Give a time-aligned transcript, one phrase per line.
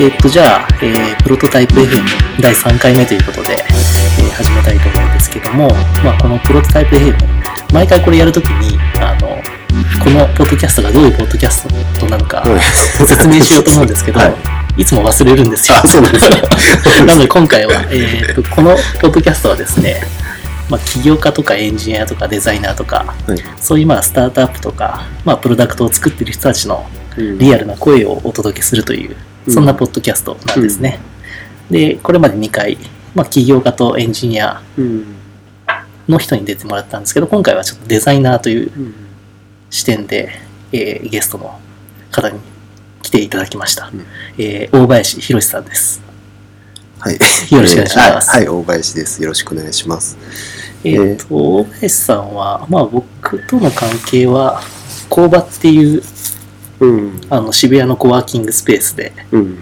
[0.00, 5.68] えっ、と、じゃあ、えープロトタイプ FM 第3回目ということで、えー始めたいと思うんですけども、
[6.04, 7.16] まあ、このプロトタイプ FM、
[7.72, 9.42] 毎回これやるときに、あの、
[10.04, 11.66] このポッドキャストがどういうポッドキャス
[11.98, 12.60] トなのかはい。
[12.60, 14.28] 説明しようと思うんですけど、は
[14.76, 14.82] い。
[14.82, 15.78] い、つも忘れるんですよ。
[15.78, 16.42] あそうなんですね。
[17.04, 20.00] なので今回は、えーとこのポッドキャストはですね、
[20.68, 23.38] まあ、起業家とかエンジニアとかデザイナーとか、はい。
[23.60, 26.86] そういうまあスタートアップとか、まあ、プロダクトを作ってる人たちの
[27.16, 30.98] リアルな声をお届けするという、うんそんなポッドキャストなんですね。
[31.70, 32.78] で、これまで2回、
[33.14, 35.14] まあ、起業家とエンジニアうん
[36.08, 38.94] の人に出てもらったんですけど、今回はちょっとデザイナーといううん
[39.70, 40.30] 視点で、
[40.72, 41.58] えーゲストの
[42.10, 42.40] 方に
[43.02, 43.90] 来ていただきました。
[43.92, 44.06] うん
[44.38, 46.00] えー大林博さんです。
[47.00, 47.14] はい。
[47.14, 49.22] よろしくお願いしますはい、はい大林です。
[49.22, 50.16] よろしくお願いします。
[50.84, 54.62] えっ、と、大林さんは、まあ僕との関係は、
[55.08, 56.02] 工場っていう
[56.80, 57.20] うん。
[57.30, 59.58] あの渋谷のコワーキングスペースで、うん。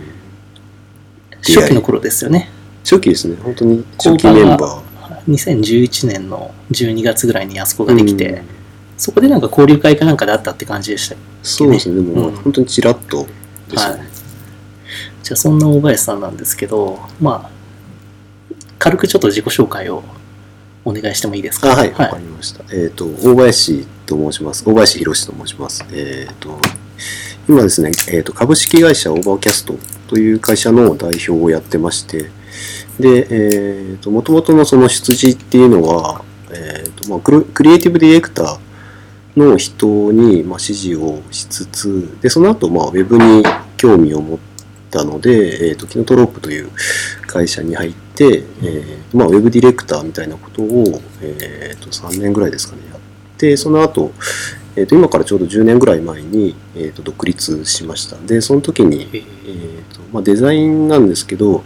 [1.42, 2.50] 初期の頃ですよね。
[2.84, 3.36] 初期ですね。
[3.42, 4.82] 本当に初期メンバ
[5.28, 7.96] 2011年の12月ぐらいにあそこがー。
[7.96, 8.56] できて、うん
[8.98, 11.16] そこでなんか交流会かなんかであったって感じでした。
[11.42, 11.96] そうですね。
[11.96, 13.26] でも、うん本当にちらっと
[13.68, 14.00] ですはい。
[15.22, 17.50] じゃあそんな大林さんなんですけど、まあ、
[18.78, 20.02] 軽くちょっと自己紹介を
[20.82, 21.72] お願いしてもいいですか？
[21.72, 22.64] あ、はい、わかりました。
[22.74, 24.64] えっ、と、大林と申します。
[24.64, 25.84] 大林博と申します。
[25.92, 26.58] えっ、と、
[27.48, 29.74] 今ですね、えっ、と、株式会社オーバーキャスト
[30.08, 32.30] という会社の代表をやってまして、
[32.98, 43.44] で、えっ、と、もともとのその出自っていうのは、えっ、と、まあク、クリエイティブディレクターの人に、まあ、指示をしつつ、で、その後、まあ、ウェブに
[43.76, 44.38] 興味を持っ
[44.90, 46.70] たので、えっ、と、キノトロープという
[47.26, 53.00] 会社に入って、えーまあ、ウェブディレクターみたいなことを、えー、と3年ぐらいですかねやっ
[53.36, 54.12] てその後、
[54.76, 61.64] えー、と今からちょうど10年ぐらい前に、えー、と独立しましたでその時に、えーえーとまあ、デザインなんですけど、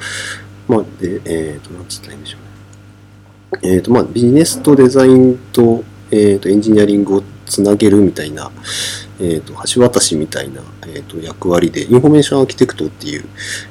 [0.69, 8.53] まあでえー、となんつったらいいんでしょうね、えーとまあ、ビジネスとデザインと,、えー、とエンジニアリングをつなげるみたいな、
[9.19, 13.25] えー、と橋渡しみたいな、えー、と役割でインフォメーションアーキテクトっていう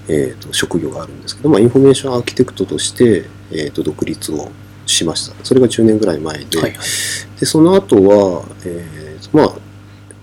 [0.10, 4.52] えー、と職業があるんですけど、まあ、インフォメーションアーキテクトとして、えー、と独立を
[4.86, 5.46] しました。
[5.46, 6.80] それが10年ぐらい前で、はいはい。
[7.40, 9.56] でその後は、えーとまあ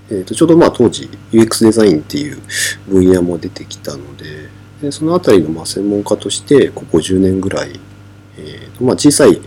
[0.08, 2.40] えー、とちょうどまあ当時 UX デザインっていう
[2.88, 4.48] 分野も出てきたので、
[4.80, 7.80] でそのあたりのまあ専門家として、ここ10年ぐらい、
[8.38, 9.40] えーとまあ、小さい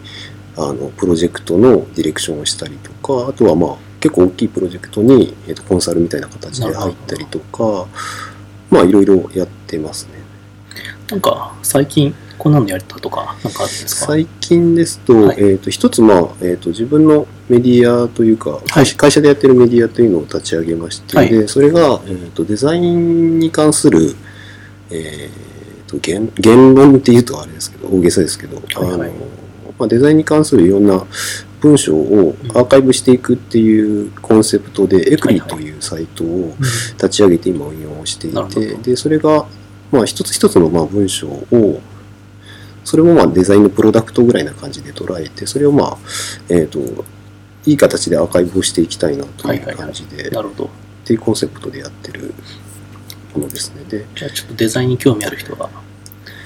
[0.58, 7.88] あのプロジェクトのディレクションをしたりとか、あとはまあ結構大きいプロジェクトに、えー、とコンサルみたいな形で入ったりとか、
[8.70, 10.20] まあいろいろやってますね。
[11.10, 14.06] なんか、最近、こんなのやれたとか、なんかあるんですか？
[14.08, 15.38] 最近ですと,、はい。
[15.38, 18.96] えー、と一つ、まあえー、と自分のメディアというか会社,、はい。
[18.96, 21.30] 会社でやってるメディアというのを立ち上げまして、はい。
[21.30, 24.16] でそれが、えー、とデザインに関する、
[24.90, 29.10] えー、と言言論っていうとあれですけど大げさですけど、はいはい。
[29.10, 29.30] あの
[29.78, 31.06] まあ、デザインに関するいろんな
[31.62, 36.54] 文章をアーカイブしていくっていうコンセプトで、エクリというサイトを
[36.94, 39.46] 立ち上げて今運用をしていてでそれが、
[39.92, 41.82] まあ、一つ一つのまあ文章を
[42.90, 45.98] それもまあデザインのプロダクトぐらいな感じで捉えてそれをまあ
[46.50, 46.80] えっ、と
[47.64, 50.66] いい形でアーカイブをしていきたいなという感じで、なるほど。
[50.66, 50.70] っ
[51.06, 52.34] ていうコンセプトでやってる
[53.36, 53.84] ものですね。
[53.84, 55.70] でじゃあちょっとデザインに興味ある人は、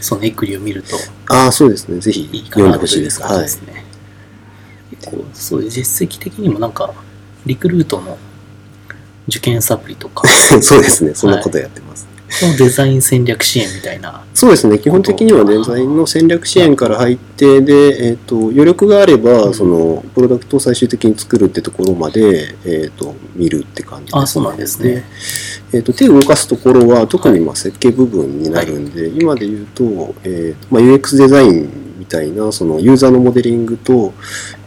[0.01, 0.97] そのエクリを見ると
[1.29, 2.01] ああそうですね。
[2.01, 3.21] ぜひ読んでほしいです。
[3.21, 3.29] はい。
[3.29, 3.85] 感じですね。
[4.89, 6.93] 結構、そういう実績的にもなんか、
[7.45, 8.17] リクルートの
[9.29, 10.27] 受験サプリとか、
[10.61, 11.15] そうですね。
[11.15, 14.79] そんなことやってます、そのデザイン戦略支援みたいな、そうですね。
[14.79, 25.03] 基本的にはデザインの戦略支援から入ってで、えー、と余力があれば、うんそのプロダクトを最終的に作るってところまで、えー、と見るって感じです、あ、そうなんですね。
[25.73, 29.83] えー、と手を動かすところは特にまあ設計部分になるんで、今で言うと,、
[30.23, 31.82] えーとまあ、UX デザインみ
[32.13, 34.13] たいなそのユーザーのモデリングと,、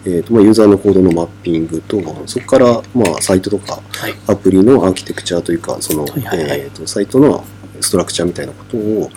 [0.05, 4.15] えーとまあ、ユーザーのコードのマッピングとそこからまあサイトとかはい。
[4.26, 6.05] アプリのアーキテクチャというかその、
[6.35, 7.44] えーとサイトの
[7.81, 9.11] ストラクチャーみたいなことを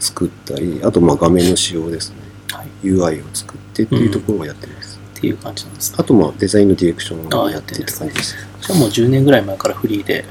[0.00, 2.16] 作ったりあとまあ画面の仕様ですね
[2.52, 2.68] はい。
[2.82, 5.96] UI を作ってっていうところをやってます、っていう感じなんですね。
[6.00, 10.24] あとまあデザインのディレクションあをやってるって感じですじゃあもう10年ぐらい前からフリーで、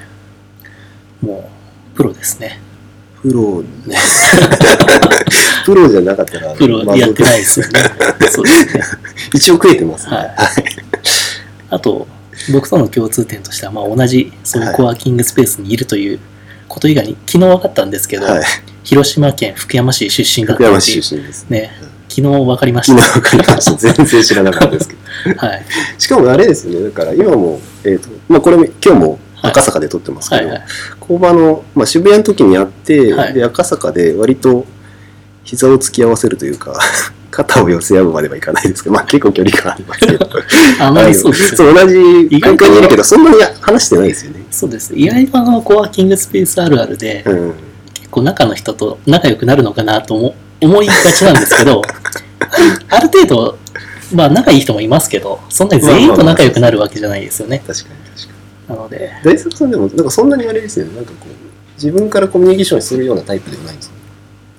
[1.21, 1.49] も
[1.93, 2.59] う、プロですね。
[3.21, 3.95] プロね
[5.65, 7.79] プロじゃなかったらプロまあやってないですよね。
[8.29, 8.83] そうですね。
[9.33, 10.15] 一応食えてますね。
[10.15, 10.35] はい
[11.69, 12.07] あと、
[12.51, 16.19] 僕との共通点としては、まあ同じ、そういうコワーキングスペースにいるという
[16.67, 18.43] こと以外に、昨日分かったんですけど、はい。
[18.83, 21.45] 広島県福山市出身だっ福山市たっていう、出身です。
[21.49, 21.71] ね、
[22.09, 23.07] 昨日分かりまし昨た。
[23.07, 23.73] 日分かりました。
[23.93, 24.95] 全然知らなかったですけ
[25.33, 25.39] ど。
[25.39, 25.65] はい。
[25.97, 26.89] しかもあれですよね。
[26.89, 30.63] だから今も、えっ、と、まあこれも今日も赤坂で撮ってますけど、はいはい。
[30.99, 34.65] 工場の、まあ、渋谷の時にあって、はいで赤坂で割と
[35.43, 36.77] 膝を突き合わせるというか
[37.31, 40.29] 肩を寄せ合うまではいかないですけど、まあ、結構距離感ありますけど
[40.79, 41.79] あまりそうですよね。
[41.79, 44.43] そう同じ空間にいるけどそんなに話してないですよね。
[44.51, 44.93] そうです。
[44.95, 47.53] 意外とあの、コワーキングスペースあるあるで、うん
[47.95, 51.81] 結構中の人と仲良くなるのかなと思思いがちなんですけど、
[52.89, 53.57] ある程度、
[54.13, 57.63] まあ仲いい人もいますけど、そんなに全員と仲良くなるわけじゃないですよね。
[57.65, 58.33] 確かに確か
[58.69, 58.77] に。
[58.77, 63.92] なので、大作さんでもなんかそんなにあれですよねなんかこう自分からコミュニケーションするようなタイプではないんですか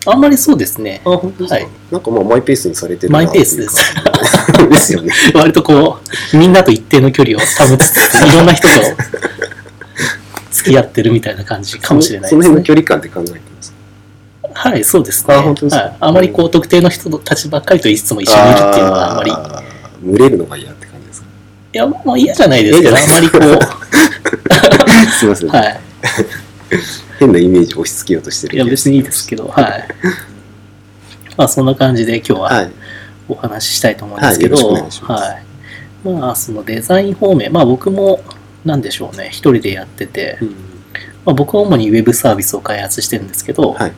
[0.06, 1.00] あんまりそうですね。
[1.04, 1.68] あ本当ですか、はい。
[1.90, 3.76] なんかまあマイペースにされてるなマイペースです。
[4.68, 5.12] ですよね。
[5.34, 5.98] 割とこ
[6.32, 7.46] う、みんなと一定の距離を保
[7.76, 8.74] ちつつ、 いろんな人と
[10.50, 12.58] 付き合ってるみたいな感じかもしれないそのですね。
[12.60, 13.72] 辺の距離感って考えてます？
[13.72, 15.34] かはい、そうですね。
[15.34, 15.82] あ本当ですか？
[15.82, 19.32] はい、あまりこう、特定の人たちばっかりといつも一緒にいるっていうのはあまり、
[20.02, 21.26] 群れるのが嫌って感じですか？
[21.72, 23.66] や、まあ嫌じゃないですけど、あ嫌じゃないまりこ
[25.08, 25.80] う、すいません、はい。
[27.24, 29.88] 変なイメージを押し付けようとしてるいや、別にいいですけど、はい。
[31.36, 32.70] まあ、そんな感じで今日ははい。
[33.28, 35.40] お話ししたいと思うんですけど、はいは
[36.04, 36.08] い。
[36.18, 38.20] まあ、そのデザイン方面、まあ僕も、
[38.64, 40.48] なんでしょうね、一人でやってて、うん。
[41.24, 43.92] まあ、僕は主にウェブサービスを開発してるんですけど、はい。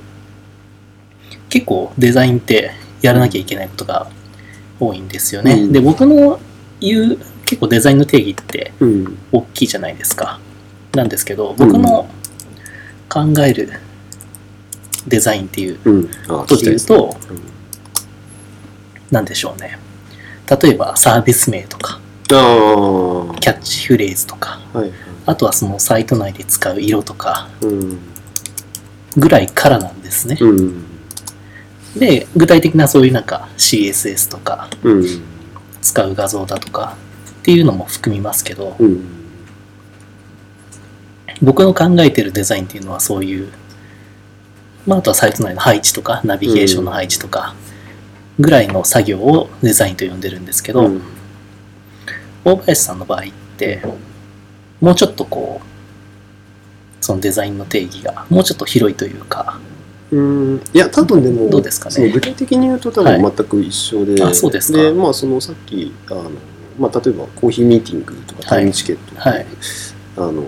[1.48, 4.08] 結構デザインってやらなきゃいけないことが
[4.78, 5.54] 多いんですよね。
[5.54, 5.72] うん。
[5.72, 6.38] で、僕の
[6.80, 9.18] 言う結構デザインの定義ってうん。
[9.32, 10.40] 大きいじゃないですか。
[10.94, 12.08] なんですけど、僕の
[13.08, 13.72] 考える
[15.06, 15.78] デザインっていう
[16.28, 17.40] ことで言うと、うん。
[19.10, 19.78] なんでしょうね。
[20.62, 24.92] 例えばサービス名とか、キャッチフレーズとか、はい
[25.26, 27.98] あとはそのサイト内で使う色とかうん。
[29.16, 30.38] ぐらいからなんですね。
[30.40, 30.84] うん。
[31.96, 35.04] で、具体的なそういうなんか CSS とかうん。
[35.82, 36.96] 使う画像だとか
[37.40, 39.25] っていうのも含みますけど、うん
[41.42, 43.52] 僕の考えてるデザインっていうのはそういう、
[44.86, 47.54] まああとはサイト内の配置とかナビゲーションの配置とか
[48.38, 51.02] ぐらいの作業をデザインと呼んでるんですけど、うん。
[52.44, 53.24] 大林さんの場合っ
[53.56, 53.82] て
[54.80, 59.58] もうちょっとこうそのデザインの定義がもうちょっと広いというか
[60.12, 60.62] うん。
[60.72, 61.94] いや多分でもどうですかね？
[61.94, 64.78] その具体的に言うと多分全く一緒で、あそうですか。
[64.78, 66.30] でまあそのさっきあの、
[66.78, 69.46] まあ、例えばコーヒーミーティングとかタイムチケット、はい。
[70.16, 70.46] あの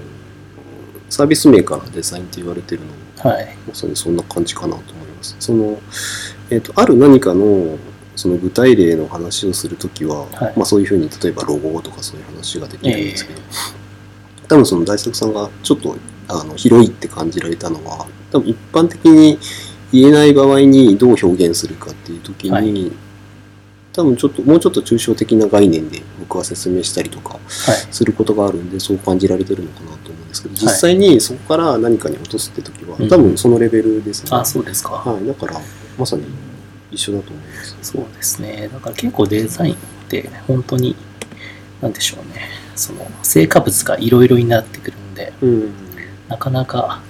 [1.11, 3.57] サービスメーカーのデザインって言われてるのもはい。
[3.67, 5.37] まさにそんな感じかなと思います。
[5.41, 5.79] その、
[6.51, 7.79] えっ、と、ある何かの、
[8.17, 10.53] その具体例の話をするときは、はい。
[10.57, 13.41] まあそういうふうに、例えばロゴとかそういう話ができるんですけど、
[14.49, 15.97] 多分その大作さんがちょっと
[16.29, 19.39] あの広いって感じられたのは、多分一般的に
[19.93, 22.93] 言えない場合にどう表現するかっていうときに、はい
[23.99, 27.41] 多分ちょっと、もうちょっと抽象的な概念で僕は説明したりとかはい。
[27.91, 33.09] することがあるんで、そう感じられてるのかなと思うんですけど、実際にそこから何かに落とすって時は、うん。
[33.09, 34.31] 多分そのレベルですね。
[34.33, 35.61] あそうですか、はい、だから、
[35.99, 36.23] まさに
[36.93, 37.77] 一緒だと思います。
[37.83, 38.71] そうですね。
[38.73, 39.77] だから結構デザインっ
[40.09, 40.95] て本当に
[41.83, 42.43] なんでしょうね。
[42.77, 45.73] その成果物がいろいろになってくるんでうん。
[46.29, 47.01] なかなか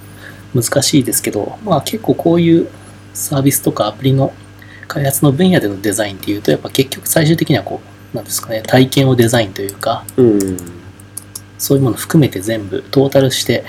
[0.55, 2.67] 難しいですけどまあ結構こういう
[3.13, 4.33] サービスとかアプリの
[4.89, 7.79] 開発の分野でのデザインっていうとやっぱ結局最終的にはこ
[8.13, 10.57] うなんですかね体験をデザインというかうん。
[11.59, 13.63] そういうもの含めて全部トータルして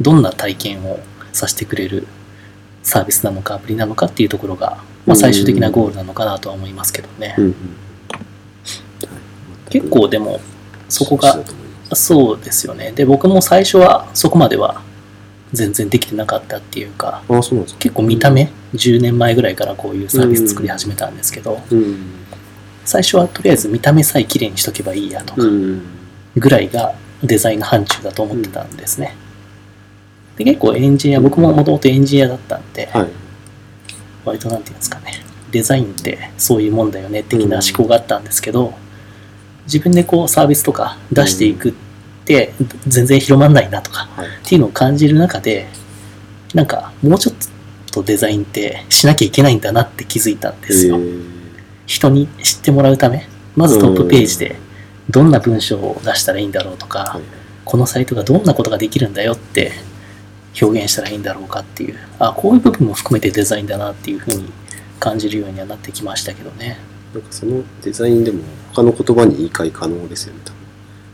[0.00, 0.98] どんな体験を
[1.32, 2.06] させてくれる
[2.82, 7.54] サービスなのかアプリなのかっていうところが、まあ、最終的なゴールなのかなとは思いますけどね、うん。
[9.68, 10.40] 結構でも
[10.88, 11.38] そこが
[11.92, 14.82] そうですよねで僕も最初はそこまでは
[15.56, 17.80] 全然できてなかったっていうかあ、そうなんですか。
[17.80, 21.96] 結構見た目10年前ぐらいからこういうサービス作り始めたんですけどうん。
[22.84, 25.82] 最初はとりあえず見た目さえ綺麗にしとけばいいやとかうん。
[26.36, 29.16] ぐらいがデザインの範疇だと思ってたんですね。
[30.36, 33.08] で結構エンジニア、僕ももともとエンジニアだったんで、はい。
[34.24, 38.74] 割となんていうんですかね、デザインってそういうもんだよね的な思考があったんですけど、
[39.64, 41.85] 自分でこうサービスとか出していくって
[42.86, 44.26] 全然広まんないなとかはい。
[44.26, 45.68] っていうのを感じる中で、
[46.54, 47.34] なんかもうちょっ
[47.92, 50.96] とデザインってしなきゃいけないんだなって気づいたんですよ。
[50.96, 51.36] えー
[51.86, 54.56] 人に知ってもらうため、まずトップページで
[55.08, 57.22] どんな文章を出したらいいんだろうとか、はい。
[57.64, 59.72] このサイトがどんなことができるんだよって
[60.60, 64.50] 表現したらいいんだろうかっていう、あ、こういう部分も含めてデザインだなっていうふうに
[64.98, 66.78] 感じるようにはなってきましたけどね。
[67.14, 68.42] なんかそのデザインでも
[68.72, 70.40] 他の言葉に言い換え可能ですよね、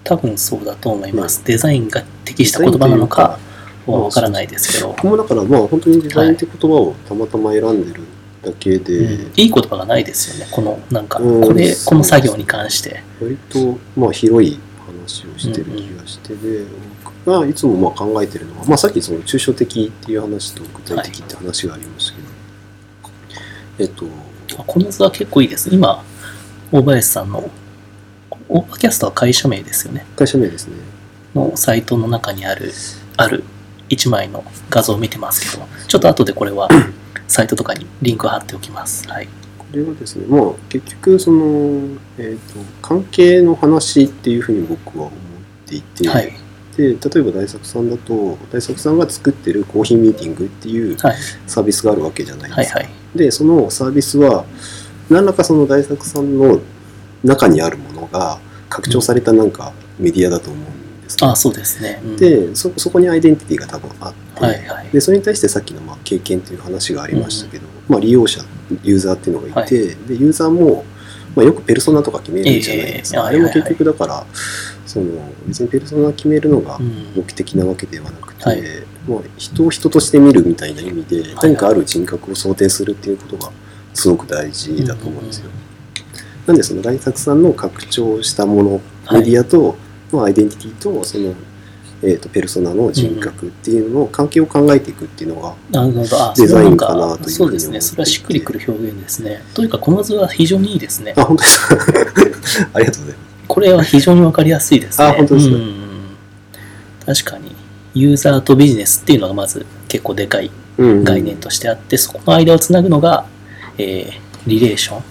[0.05, 0.37] 多分。
[0.39, 1.45] そうだと思います。
[1.45, 3.39] デザインが適した言葉なのか
[3.87, 8.03] はわからないですけど、僕もだからまあ本当にデザインって言葉をたまたま選んでる
[8.43, 10.51] だけで、うんいい言葉がないですよね。
[10.51, 13.03] この、なんか、うんこれ、この作業に関して。
[13.21, 16.65] 割とまあ広い話をしてる気がしてで、
[17.25, 22.29] 僕がいつもまあ考えてるのは、まあ、さっきその抽象的っていう話と具体的って話がありましたけど、
[23.79, 24.07] えっと
[24.59, 25.71] あこの図は結構いいです。
[25.73, 26.05] 今、
[26.71, 27.49] 大林さんの、
[28.53, 30.05] オーバーキャストは会社名ですよね。
[30.15, 30.77] 会社名ですね
[31.35, 32.71] のサイトの中にある、
[33.17, 33.45] ある
[33.89, 36.69] 1枚の画像を見てますけど、ちょっと後でこれは
[37.29, 39.09] サイトとかにリンクを貼っておきます。
[39.09, 39.29] はい。
[39.59, 41.81] これはですねまあ結局その、
[42.19, 45.11] えっと関係の話っていうふうに僕は思っ
[45.67, 46.33] ていて、はい。
[46.77, 51.17] で例えば大作さんだと大作さんが作ってるコーヒーミーティングっていうはい。
[51.47, 53.19] サービスがあるわけじゃないですか、はいはい。
[53.19, 54.45] でそのサービスは
[55.09, 56.61] 何らかその大作さんの
[57.25, 58.39] 中にあるものが
[58.69, 62.01] 拡張されたなんかメディアだと思うんですね、あそうですね。
[62.05, 64.89] うん、でそそこにアイデンティティが多分あって、はいはい。
[64.91, 68.43] でそれに対してさっきのまあ経験という話がありましたけど、まあ、利用者
[68.83, 70.85] ユーザーっていうのがいて、でユーザーも、
[71.35, 74.25] まあ、よくペルソナとか決めるじゃないですか、ええあれも結局だから、
[74.87, 75.07] その
[75.47, 77.13] 別にペルソナ決めるのがうん。
[77.17, 78.63] 目的なわけではなくて、はい。
[79.09, 83.53] まあ、人を人として見るみたいな意味でい何かある人格を想定するっていうことが
[83.95, 85.51] すごく大事だと思うんですよ。
[86.47, 89.77] なんでその大作さんの拡張したものはいメディアと、
[90.11, 91.35] まあ、アイデンティティとその、
[92.03, 95.55] えー、とペルソナの人格っていうのの関係を考えていくっていうのが、
[96.37, 97.81] デザインかなというふうにそうですね。
[97.81, 99.43] それはしっくりくる表現ですね。
[99.55, 101.15] というか、この図は非常にいいですね。
[101.17, 101.77] あ本当ですか？
[102.75, 103.33] ありがとうございます。
[103.49, 105.05] これは非常にわかりやすいですね。
[105.07, 105.55] あ本当ですか？
[105.57, 105.75] うん
[107.05, 107.55] 確かに、
[107.95, 113.27] ユーザーとビジネスっていうのがまず結構でかいうん概念としてあって、そこの間をつなぐのが、
[113.79, 115.03] えーリレーション、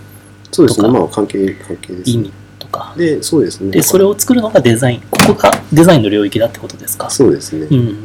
[0.52, 2.94] そうですねまあ関係関係です、意味とか。
[2.98, 5.02] でそうですねで、それを作るのがデザイン。
[5.10, 7.10] ここがデザインの領域だってことですか？
[7.10, 7.98] そうですね、うん。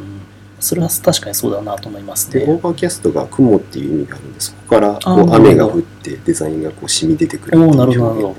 [0.61, 2.53] それは確かにそうだなと思いますでオね。
[2.55, 8.37] ーバーキャストが雲っていう意味があるんでそこからこう雨が降ってデザインがこう染み出てくるっていうおおなるほど。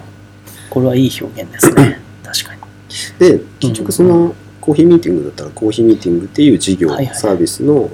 [0.69, 1.99] これはいい表現ですね。
[2.23, 2.61] 確かに。
[2.89, 7.89] 現で結局そのコーヒーミーティングだったらコーヒーミーティングっていう事業、はいはいサービスの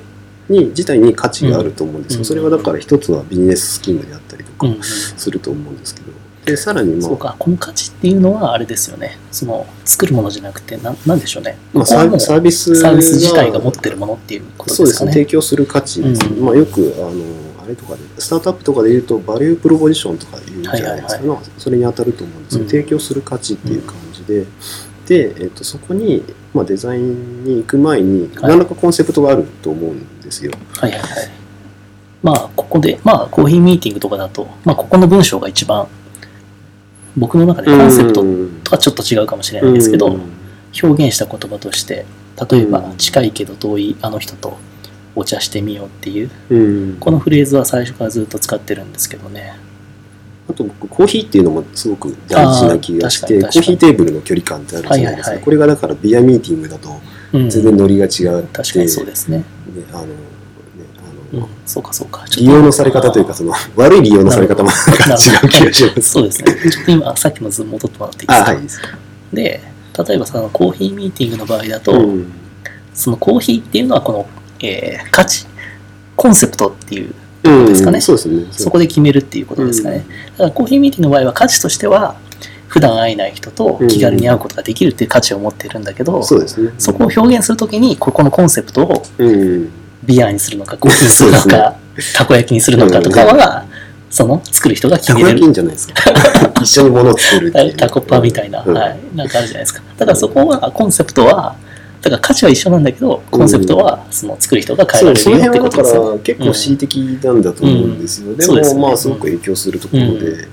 [0.49, 2.25] に自体に価値があると思うんですよ、うん。
[2.25, 4.81] それはだから一つはビジネススキームであったりとかうん。
[4.81, 6.11] すると思うんですけど。
[6.45, 9.17] でさらにまあそうか、この価値っていうのはあれですよね。
[9.31, 11.57] その作るものじゃなくて、ななんでしょうね。
[11.73, 15.11] まあ、サービスサービス自体が持ってるものっていうことそうですすね。
[15.11, 15.23] でかね。
[15.23, 16.45] 提供する価値ですね、うん。
[16.45, 22.69] まあ、よくあのあれとかでスタートアップとかで言うとバリュープロポジションとか言うじゃないですか、はいはいそれに当たると思うんですよ、うん。
[22.69, 24.45] 提供する価値っていう感じで、
[25.07, 26.23] で、えっと、そこに、
[26.53, 28.49] まあ、デザインに行く前にはい。
[28.49, 31.09] 何らかコンセプトがあると思うんですよ、はいはいはい。
[32.21, 35.87] まあ、ここで、まあ、コーヒーミーティングとかだと、まあ、ここの文章が一番、
[37.17, 38.61] 僕の中でコンセプトうん。
[38.63, 40.21] とはちょっと違うかもしれないですけど、うん。
[40.81, 42.05] 表現した言葉として、
[42.49, 42.97] 例えばう、ん。
[42.97, 44.57] 近いけど遠いあの人と
[45.15, 46.57] お茶してみようっていう、う
[46.93, 46.97] ん。
[46.99, 49.55] このフレーズは最初からずっと使ってるんですけどね。
[50.49, 56.89] あと僕コーヒーっていうのもすごく大事な気がしてコーヒーテーブルの距離感ってあるじゃないですか、これがだからビアミーティングだと
[57.33, 57.49] うん。
[57.49, 59.43] 全然ノリが違って、確かにそうですね。
[59.73, 60.13] ねあのね
[61.33, 62.25] あのうん、そうかそうか。
[62.37, 64.73] 利用のされ方というか、その悪い利用のされ方も違
[65.45, 66.01] う気がします。
[66.01, 66.53] そうですね。
[66.71, 68.51] ちょっと今、さっきの図戻ってもらっていいですあ、か。
[68.51, 69.35] はい。
[69.35, 69.61] で、
[70.07, 72.33] 例えばそのコーヒーミーティングの場合だと、うん
[72.93, 74.27] そのコーヒーっていうのはこの、
[74.61, 75.47] えー価値、
[76.15, 77.13] コンセプトっていう、
[77.43, 78.45] うんですかねそうですね。
[78.51, 80.05] そこで決めるっていうことですかね。
[80.33, 82.15] だからコーヒーミーティングの場合は価値としては、
[82.73, 86.73] 普段会えない人と気軽に会うことができるっていう価値を持ってるんだけど、そうですね。
[86.79, 89.69] そこを表現するときに、ここのコンセプトをうん。
[90.03, 91.75] ビアにするのか、コーヒーにするのそうか、
[92.15, 93.67] たこ焼きにするのかとかは、
[94.09, 95.93] その作る人が決めれるんじゃないですか。
[96.63, 97.77] 一緒に物を作るっていう。
[97.77, 99.83] タコパみたいな、うんはい、なんかあるじゃないですか。
[99.99, 101.55] だからそこは、コンセプトは、
[102.01, 106.11] だから価値は一緒なんだけど、コンセプトはその作る人が変えらそう、れるよってその辺はだかことですよね。
[106.11, 108.35] ら結構恣意的なんだと思うんですよ。
[108.35, 110.43] でそうですねもまあすごく影響するところで。
[110.43, 110.47] そ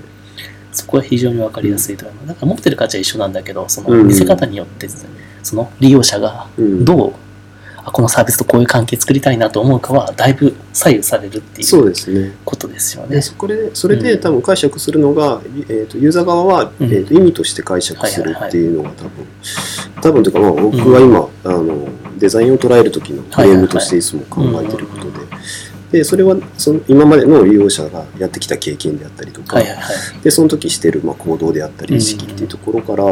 [0.91, 2.27] こは非常に分かりやすいと思います。
[2.27, 4.07] だから持ってる価値は一緒なんだけど、そのうん。
[4.07, 4.87] 見せ方によって、
[5.41, 6.85] その利用者がうん。
[6.85, 7.13] どう、
[7.83, 12.35] あこのサービスとこういう関係作りたいなと思うかは、だいぶ左右されるっていそううですね。
[12.45, 13.21] ことですよでね。
[13.21, 14.19] そこでそれでうん。
[14.21, 16.87] 多分解釈するのが、えー、とユーザー側は、うん。
[16.87, 19.11] えー、と意味として解釈するっていうのが多分、
[20.01, 21.87] 多分というかまあ僕は今、あの
[22.19, 25.00] デザインを捉える時のフレームとしていつも考えてること
[25.91, 25.99] で。
[25.99, 30.21] でそれはその今までの利用者がやってきた経験であったりとか、はいはいはい。
[30.23, 33.05] でその時してるまあ行動であったり意識っていうところから、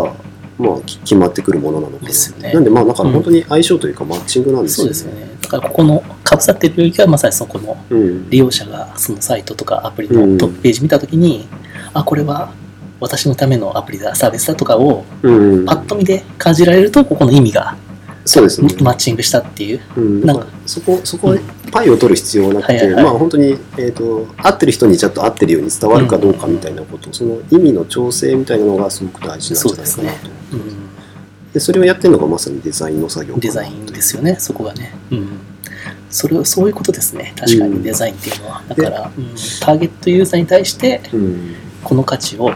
[0.58, 2.54] まあ、き決まってくるものなのかなですよね。
[2.54, 5.30] なんでまあだから本当に相性というかマッチングなんですよそうですよね。
[5.42, 8.30] だからここのかぶさってる領域はまさにそこのうん。
[8.30, 11.48] 利用者がそのサイトとかアプリのトップページ見たときに、
[11.94, 12.52] あ、これは
[13.00, 15.66] 私のためのアプリだ、サービスだとかをうん。
[15.66, 17.76] パッと見で感じられると、ここの意味が
[18.26, 19.82] そうですね、マッチングしたっていう？
[19.98, 20.48] うん、なんか。
[20.66, 21.40] そこそこで
[21.72, 23.04] パイを取る必要はなくて、はいはいはい。
[23.06, 30.12] まあ本当に、えー、と合ってる人にちゃんと合ってるように伝わるかどうかみたいなこと、その意味の調整みたいなのがすごく大事なんじゃないかなと。
[30.12, 30.90] 思ってうん。
[31.54, 34.94] でそれをやってるのがまさにデザインの作業デザインですよね、そこがね。
[35.12, 35.40] うん。
[36.12, 37.34] それそういうことですね。
[37.36, 38.64] 確かにデザインっていうのは。
[38.68, 39.36] だから、うん。
[39.60, 41.56] ターゲットユーザーに対して、うん。
[41.84, 42.52] この価値を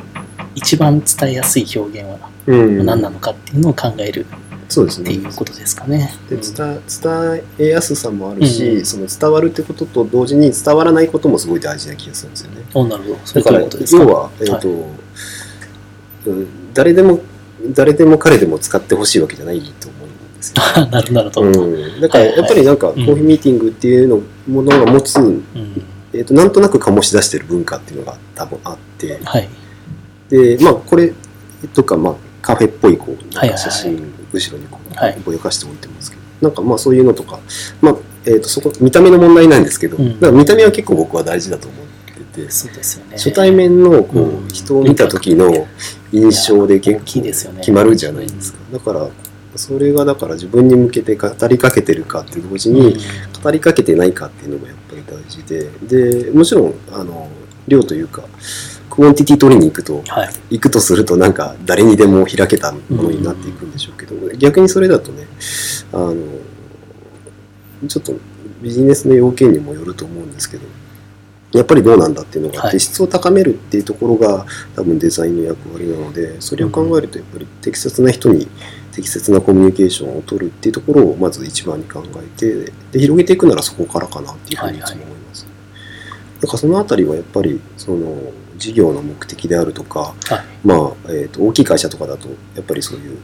[0.54, 2.86] 一番伝えやすい表現はうん。
[2.86, 4.28] 何なのかっていうのを考える
[4.74, 6.16] そうですねっていうことですかね。
[6.30, 12.64] でうん伝伝えやすさもあるし、うんその伝わるってことと同時に伝わらないこともすごい大事な気がするんですよね。
[12.74, 13.20] おなるほど。
[13.24, 13.68] それだから要
[14.08, 14.70] は、えーと
[16.26, 17.20] うん誰でも
[17.70, 20.56] 誰でも彼でも使ってほしいわけじゃないと思うんですよ。
[20.76, 21.68] あなるほど、 なるほど。
[21.68, 25.44] うん、だからやっぱりなんかコいーヒーミーティングっていうのものが持つ、うん
[26.14, 29.50] えー、となんとなく醸し出してる文化っていうのが多分あってはい。
[30.30, 31.14] でまあこれ
[31.74, 35.20] とかまあカフェっぽいこうなんか写真後ろにこうはい。
[35.26, 37.40] ぼやかしておいてますけど、なんかまあそういうのとか
[37.82, 37.96] まあ
[38.26, 40.38] えー、とそこ見た目の問題なんですけど、うん。
[40.38, 41.86] 見た目は結構僕は大事だと思っ
[42.34, 43.18] てて、そうですよね。
[43.18, 44.48] 初対面のこう、うん。
[44.50, 45.68] 人を見た時の
[46.12, 47.60] 印象で結構ですよね。
[47.60, 49.08] 決まるじゃないですか、だから
[49.56, 52.98] それがだから自分に向けて語りかけてるかって同時に、
[53.44, 55.70] 語りかけてないかっていうのがやっぱり大事で。
[56.24, 57.30] でもちろんあの
[57.68, 58.24] 量というか
[58.94, 60.30] quantity 取りに行くとはい。
[60.52, 65.26] 行くとするとなんか誰にでも開けたものになっていくんでしょうけど、逆にそれだとね
[65.92, 66.16] あの
[67.88, 68.14] ちょっと
[68.62, 70.68] ビジネスの要件にもよると思うんですけど
[71.54, 74.46] やっぱりどうなんだっていうのがあって、はい質を高めるっていうところが
[74.76, 78.48] 多分デザインの役割なのでそれを考えるとやっぱり適切な人に
[78.92, 85.48] 適切なコミュニケーションを取るっていうところをまず一番に考えてで広げていくならそこからかなっていうふうにいつも思います。
[86.42, 90.44] だからそのあたりはやっぱりその事業の目的であるとか、はい。
[90.64, 93.18] まあえー、と大きい会社とかだとやっぱりそういう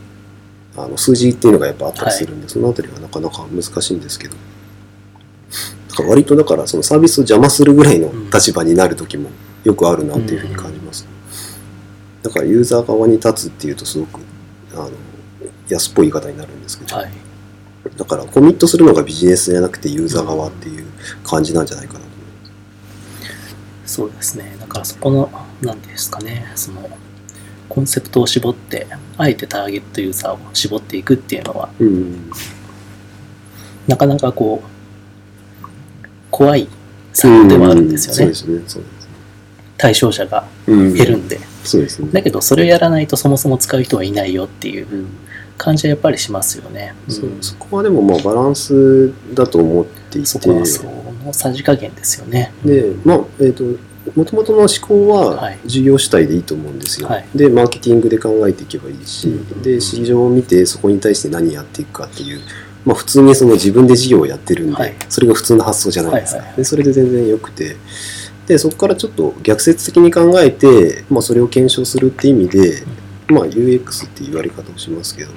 [0.76, 4.36] あの数字っていうのがやっぱあったりするんで、そのあたりはなかなか難しいんですけど
[5.90, 9.30] だから割とだからそのサービスを邪魔するぐらいの立場になる時も
[9.64, 11.08] よくあるなっていうふうに感じます、
[12.24, 14.20] だからユーザー側に立つっていうとすごく
[14.74, 14.92] あの
[15.68, 17.12] 安っぽい言い方になるんですけど、はい。
[17.98, 20.86] だからコミットするのがビジネスじゃなくてユーザー側っていう
[21.24, 22.20] 感じなんじゃないかなと思い
[23.82, 24.59] ますそうですね。
[24.70, 26.88] だからそこの、なんていうんですかね、その、
[27.68, 28.86] コンセプトを絞って、
[29.18, 32.32] あえてターゲットユーザーを絞っていくっていうのは、うん
[33.88, 35.68] なかなかこう、
[36.30, 36.68] 怖い
[37.12, 38.34] 作業ではあるんですよね。
[38.36, 39.10] そうですねそうですね
[39.78, 41.40] 対象者がうん減るんで。
[41.64, 45.08] そうですねだけど、それをやらないとそもそも使う人はいないよっていううん
[45.58, 46.94] 感じはやっぱりしますよね。
[47.42, 52.54] そこはでもまあバランスだと思っていてそこはそのさじ加減ですよね。
[52.64, 53.64] でまあえっ、と
[54.16, 55.60] もともとの思考ははい。
[55.66, 57.26] 事業主体でいいと思うんですよ、はい。
[57.36, 59.62] でマーケティングで考えていけばいいし、うん。
[59.62, 62.42] で市場を見てそこに対して何やっていくかっていう、
[62.86, 64.96] まあ、普通にその自分で事業をやってるんで、はい。
[65.10, 67.76] それが普通の発想じゃないですか、でそれで全然よくて。
[68.48, 72.82] でそこからちょっと逆説的に考えて、まあ、それを検証するって意味で、
[73.28, 75.32] まあ、UX って言われ方をしますけど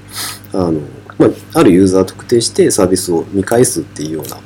[0.55, 0.81] あの、
[1.29, 4.37] まあ、あるユーザーを特定してサービスを見返すっていうような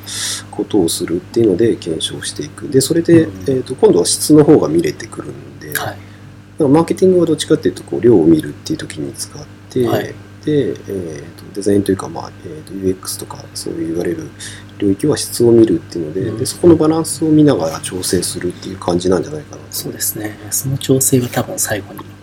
[0.50, 2.68] ことをするっていうので検証していく。
[2.68, 5.98] でそれで、うんえー、と今度は質の方が見れてくるんで、はい。
[6.58, 10.14] マーケティングはどっちかっていうとこう量を見るっていう時に使って、はい。
[10.44, 14.30] で、えー、とデザインというか、まあえー、と UX とかそういわれる
[14.78, 16.38] 領域は質を見るっていうので,、うん。
[16.38, 19.68] でそこのバランスを見ながら調整するっていう感じなんじゃないかなと。
[19.70, 20.38] そうですね。
[20.50, 22.15] その調整が多分最後に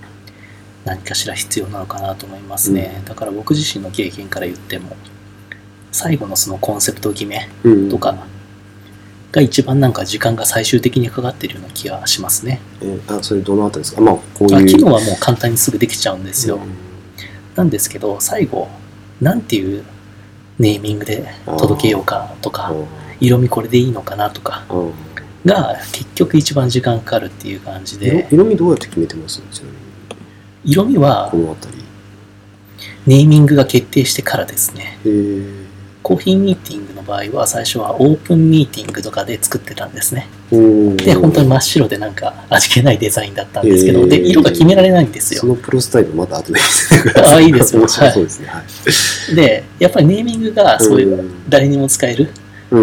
[0.86, 3.02] 何かしら必要なのかなと思いますね。
[3.06, 4.96] だから僕自身の経験から言っても、
[5.92, 7.90] 最後のそのコンセプト決めうん。
[7.90, 8.26] とか
[9.32, 12.60] が一番なんか時間が最終的にかかってるような気がしますね。
[12.82, 14.02] えーあそれどのあたりですか？
[14.02, 16.58] まあこうあいう機能はもう簡単にすぐできちゃうんですよ。
[16.58, 16.62] うん。
[17.56, 18.68] なんですけど、最後、
[19.22, 19.84] なんていう
[20.60, 22.74] ネーミングで届けようかとか、
[23.20, 24.66] 色味これでいいのかなとか
[25.46, 29.42] が結局一番時間かかるっていう感じ色で、色味どうやって決めてます？
[29.52, 29.83] ちなみに
[30.66, 31.84] 色味はこのあたり
[33.06, 34.98] ネーミングが決定してからですね。
[35.06, 35.64] えー
[36.04, 40.28] コーヒーミーティングの場合は最初はオープンミーティングとかで作ってたんですね。
[40.52, 45.40] うんで、本当に真っ白でなんか味気ないデザインだったんですけど、えーで、色が決められないんですよ。
[45.40, 47.38] そのプロスタイルまた後で見せてください。
[47.38, 48.48] あいいですよ面白 そうですね。
[48.48, 48.64] は
[49.32, 49.36] い。
[49.36, 52.30] で、やっぱりネーミングがそういう誰にも使える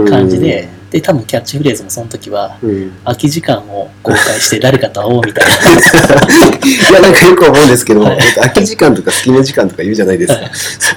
[0.08, 2.70] 感じで、で、多分キャッチフレーズもその時は、うん。
[2.70, 2.82] うん。
[2.88, 5.50] い空き時間を公開して誰かと会おうみたいな。
[6.96, 10.40] や、なんかよく思うんですけど、はいえっと空き時間とか隙間時間とか言うじゃないですか。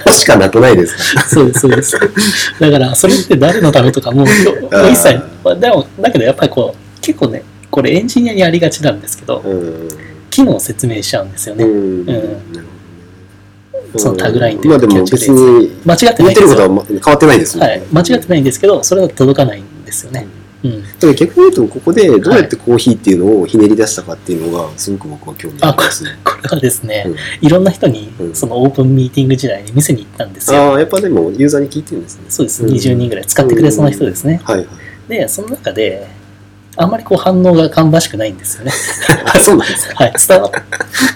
[0.00, 1.22] こしかなくないですか？
[1.28, 1.98] そうです、そうです。
[2.60, 4.26] だから、それって誰のためとかも う、
[4.90, 9.88] 一切、まあでも、だけどやっぱりこう、結構ね、これエンジニアにありがちなんですけど、うん。
[10.30, 11.64] 機能を説明しちゃうんですよね。
[11.64, 12.06] うん。
[12.06, 12.66] なるほどね
[13.98, 16.98] そのタグラインとまあいうかでも別キャッチフレーズに、間違ってな言ってることはいんですよ。
[16.98, 17.82] ま変わってないですもんはい。
[17.92, 20.26] 間違ってないんですけど、それは届かないんですよね。
[20.64, 20.82] うん。
[20.82, 26.10] だから逆に言うと、ここでどうやってコーヒーっていうのをひねり出したかっていうのが、すごく僕は興味ありますね。
[26.24, 30.58] これはですね、うんいろんな人にう、んそのオープンミーティング時代に店に行ったんですよ。
[30.58, 32.24] ああ、やっぱでもユーザーに聞いてるんですね。
[32.28, 32.64] そうです。
[32.64, 34.40] うん20人ぐらい使ってくれそうな人ですね。
[34.42, 34.68] はいはい。
[35.08, 36.08] で、その中で、
[36.76, 38.72] あんまりこう反応が芳しくないんですよね。
[39.32, 40.04] あ、 そうなんですか？
[40.04, 40.50] はい、伝わっ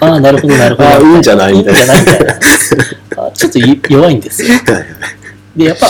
[0.00, 0.88] ああ、なるほど、なるほど。
[0.88, 2.34] ああいいんじゃないいいんじゃないみたいな。
[3.26, 4.48] あちょっとい弱いんですよ。
[5.56, 5.86] で、やっぱ、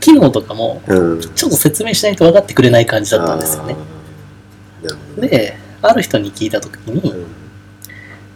[0.00, 1.20] 機能とかも、うん。
[1.20, 3.76] ちょっと説明しないと分かってくれない感じだったんですよね。
[4.82, 4.88] あー。
[4.88, 5.28] なるほど。
[5.28, 7.26] で、ある人に聞いたときに、うん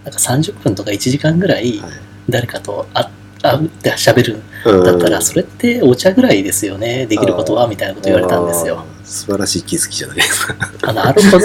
[0.05, 1.93] なんか30分とか1時間ぐらいはい
[2.29, 3.09] 誰かと会会う
[3.55, 4.43] って喋る
[4.85, 8.85] だったら、それってお茶ぐらいですよね、できることは、みたいなこと言われたんですよ。
[9.05, 10.57] 素晴らしい気づきじゃないですか。
[10.83, 11.45] あ、なるほど。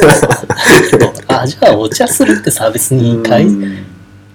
[1.28, 3.86] あ、じゃあお茶するってサービスに変えうん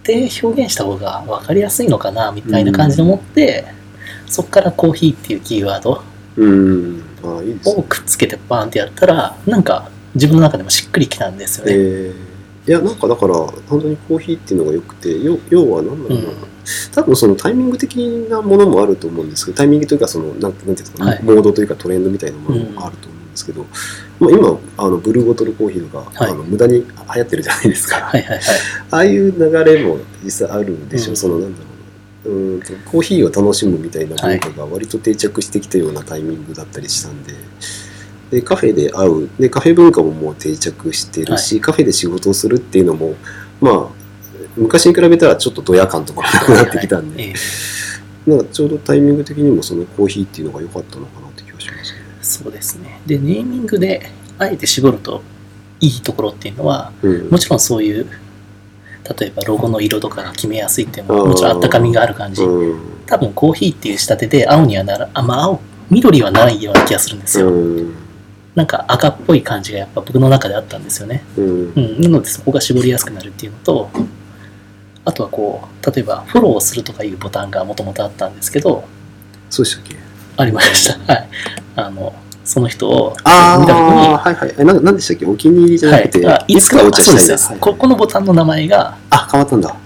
[0.07, 3.65] て表現した方が分かりやすいのかな、みたいな感じで思って、
[4.27, 6.03] そこからコーヒーっていうキーワードを
[7.43, 7.83] ね。
[7.89, 11.73] くっつけてバーンってやったら、なんか自分の中でもしっくりきたんですよね。
[11.73, 12.26] えー
[12.67, 16.37] いや、なんかだから、本当にコーヒーっていうのが良くて、要要は何だろうな、うん。
[16.93, 17.97] 多分そのタイミング的
[18.29, 21.23] なものもあると思うんですけど、タイミングというか、その、なんなんていうんですか、はい。
[21.23, 23.67] モードというかトレンドみたいなものもあると思うんですけど、
[24.19, 26.31] まあ、今、あのブルーボトルコーヒーとか、はい。
[26.33, 27.97] あの無駄に流行ってるじゃないですか。
[27.97, 28.41] はいはいはい。
[28.91, 31.17] ああいう流れも実際あるんでしょう、うん。
[31.17, 31.69] そのなんだろう。
[31.71, 31.77] な
[32.27, 37.33] うーんとコーヒーを楽しむみたいな文化が割と定着してきたようなタイミングだったりしたんで
[38.37, 39.31] でカフェで会う。
[39.39, 43.15] でカフェ文化ももう定着してるし、カフェで仕事をするっていうのも
[43.63, 43.87] まあ
[44.57, 47.33] 昔に比べたらちょっとドヤ感とかもなくなってきたんで、え
[48.27, 48.31] え。
[48.31, 51.99] なんかちょうどタイミング的にもそのコーヒーっていうのが良かったのかなって気がしますね。
[52.21, 53.01] そうですね。
[53.07, 55.23] で、ネーミングであえて絞ると
[55.81, 57.31] いいところっていうのは、うん。
[57.31, 58.07] もちろんそういう、
[59.19, 61.29] 例えばロゴの色とかが決めやすいっていうのは、あー。
[61.29, 62.43] もちろんあったかみがある感じ。
[62.43, 62.81] うん。
[63.07, 67.49] 多分コーヒーっていう仕立てで青にはなら、あ、まあ青、緑はないような気がするんですよ。
[67.49, 68.06] うん
[68.57, 71.23] なんか赤っぽい感じがやっぱ僕の中であったんですよね。
[71.37, 72.01] うんうん。
[72.01, 73.91] なのでそこが絞りやすくなるっていうのと、
[75.05, 78.85] あとはこう、例えばフォローするとかいうボタンがもともとあったんですけど、
[79.51, 79.97] そうでしたっけ？
[80.39, 80.99] ありました。
[81.13, 81.29] はい。
[81.77, 82.15] あの、
[82.45, 84.55] その人をあ見たときに、あ、はいはい。
[84.57, 85.27] え、ななんでしたっけ？
[85.27, 89.77] お気に入りじゃはなくて、い、あいつかお茶したいですはいここのボタンの名前があ、変わったんだ。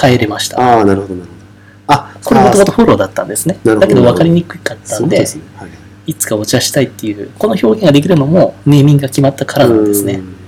[0.00, 0.58] 変えれました。
[0.58, 1.94] あー、なるほど、なるほど。
[1.94, 3.58] あ、これもともとあフォローだったんですね。
[3.64, 5.42] なるほどだけど分かりにくかっーたんで、そうですね。
[5.56, 5.70] はい。
[6.08, 10.14] いつかお茶したいっていう、この表現ができるのもネーミングが決まったからなんですね。
[10.14, 10.38] っうん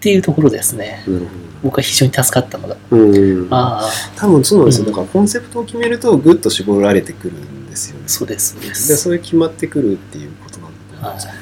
[0.00, 1.04] ていうところですね。
[1.62, 2.76] 僕は非常に助かったのが。
[2.88, 3.02] ほど。
[3.02, 3.48] うん。
[3.50, 4.86] ああ、多分そうなんですよ。
[4.86, 8.04] うんだからコンセプトを決めると、ぐっと絞られてくるんですよね。
[8.06, 8.68] そうです、そうで。
[8.68, 11.38] ですそれ決まってくるっていうことなんだと思い。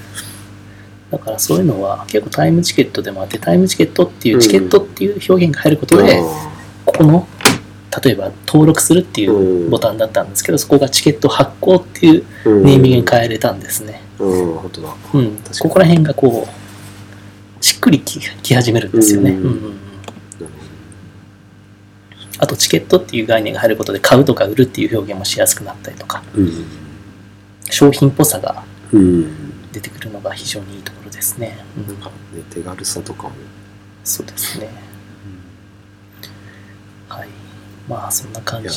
[1.10, 6.22] だからそういうのは結構タイムチケットでもあって、タイムチケットっていうチケットっていう表現が入ることで、
[6.86, 7.28] この、
[8.02, 12.24] 例えば登録するっていううんボタンだったんですけど、そこがチケット発行っていう
[12.62, 14.02] ネーミングに変えれたんですね。
[14.18, 14.94] うん、本当だ。
[15.14, 19.36] うん、確かにここら辺がこう、しっくりきき始めるんですよね。
[22.38, 26.22] あと、チケットっていう概念が入ることで、買うとか売るっていう表現もしやすくなったりとか。
[27.70, 28.62] 商品っぽさが。
[29.72, 31.58] 出てくるのが非常にいいところですね。
[31.76, 33.30] うんなんかね、手軽さとかも。
[34.04, 34.70] そうですね。
[37.08, 37.28] はい。
[37.88, 38.68] まあ、そんな感じ。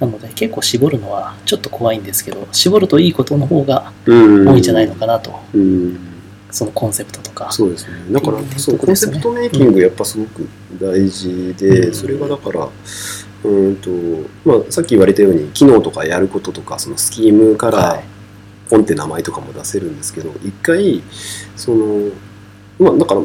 [0.00, 4.14] なので、結構絞るのはちょっと怖いんですけど、絞るといいことの方がう
[4.44, 4.48] ん。
[4.48, 5.98] 多いんじゃないのかなと、うん。
[6.50, 7.50] そのコンセプトとか。
[7.50, 7.94] そうですね。
[8.10, 10.48] だからそう、コンセプトメイキングやっぱすごく
[10.80, 11.94] 大事で、うん。
[11.94, 12.68] それがだから、
[13.44, 13.90] うーんと、
[14.44, 18.04] まあ、さっき言われたように、機能とかやることとか、そのスキームかはらい、
[18.70, 21.02] ポンって名前とかも出せるんですけど、一回、
[21.56, 22.10] その、
[22.78, 23.20] まあ、だから、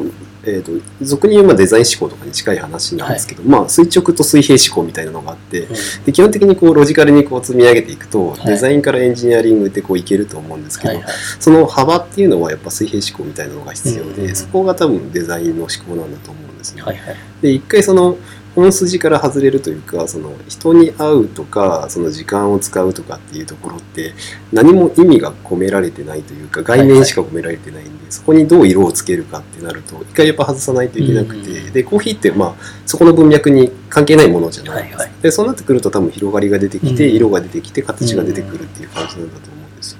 [0.46, 11.14] えー、と俗に言うまあデザイン思考とかに近い話なんですけど、まあ、垂直と水平思考みたいなのがあって、うんで基本的にこうロジカルにこう積み上げていくと、はいデザインからエンジニアリングってこういけると思うんですけど、はいはい。
[11.40, 16.82] その幅っていうのはやっぱ水平思考みたいなのが必要で、うんそこが多分デザインの思考なんだと思うんですね。
[16.82, 17.16] はいはい。
[17.42, 18.16] で一回その
[18.54, 24.14] 本筋から外れるというかその人に会うとかその時間を使うとかっていうところって
[24.52, 31.72] 何も意味が込められてないというか概念しか込められてないんで、そこにどう色をつけるかってなると一回やっぱ外さないといけなくて、うん。
[31.72, 32.54] でコーヒーってまあ
[32.86, 34.96] そこの文脈に関係ないものじゃないです。
[34.96, 35.22] か、はいはい。
[35.22, 37.16] でそうなってくると多分広がりが出てきて、うん。
[37.16, 39.98] 色が出てきて形が出てくるっていう感じなんだと思うんですよ。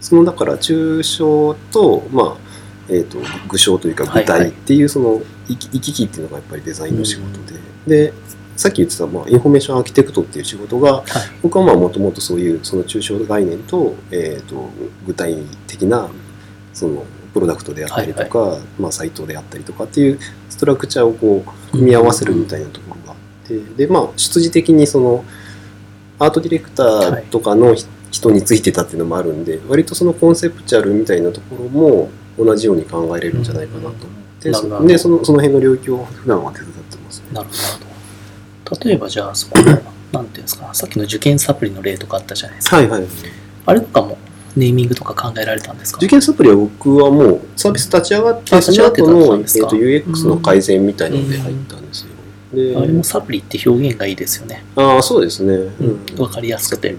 [0.00, 2.50] そのだから抽象と、まあ
[2.88, 8.12] えー、と具象というか具体っていうその行き行き来っていうのがやっぱりデザインの仕事で、で
[8.56, 11.04] さっき言ってた、まあ、インフォメーションアーキテクトっていう仕事がはい。
[11.42, 14.68] 僕はまあもともとそういうその抽象概念と,、えー、と
[15.06, 16.10] 具体的な
[16.74, 20.18] そのプロダクトであったりとか、まあ、サイトであったりとかっていう
[20.50, 25.24] ストラクチャーをこう組み合わせるみたいなところがあって、でまあ出自的にその
[26.18, 33.98] アートディレクターとかのひ人についてたっていうのもあるんで割とそのコンセプチュアルみたいなところも同じように考えれるんじゃないかなと思っ
[34.42, 36.99] て、なるほどでそのその辺の領域を普段は手伝って。
[37.32, 38.84] なるほど。
[38.84, 39.64] 例えばじゃあそこの
[40.12, 43.06] なんていうんですかさっきの受験サプリの例とかあったじゃないですか、はいはい。
[43.66, 44.18] あれとかも
[44.56, 45.98] ネーミングとか考えられたんですか？
[45.98, 52.10] 受験サプリは僕はもうサービス立ち上がって、あその後の、えと UX の改善みたいなので入ったんですよ。
[52.52, 54.64] であれもサプリって表現がいいですよね。
[54.74, 55.54] ああ、そうですね。
[55.54, 56.20] うん。
[56.20, 56.90] わかりやすくて。
[56.90, 56.98] な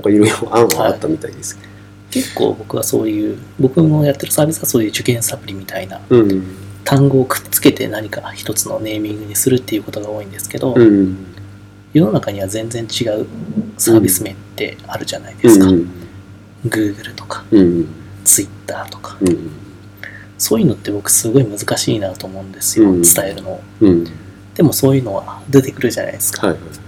[0.00, 1.68] んかいろいろ案はあったみたいですけど。
[2.10, 6.00] 結構僕はそういう、僕のやってるサービスはそういう受験サプリみたいな。
[6.08, 6.44] うん。
[6.88, 11.18] 単語をくっつけて何か一つのネーミングにするっていうことが多いんですけど、うん。
[11.92, 13.26] 世の中には全然違う
[13.76, 15.66] サービス名ってあるじゃないですか。
[15.66, 15.90] うん。
[16.64, 17.88] Google とかうん。
[18.24, 19.18] Twitter とか。
[19.20, 19.50] うん。
[20.38, 23.60] そういうのって僕すごい難しいなと思うんですよ、うん伝えるのを。
[23.82, 24.06] うん。
[24.54, 26.46] でもそういうのは出てくるじゃないですか。
[26.46, 26.87] はいはい。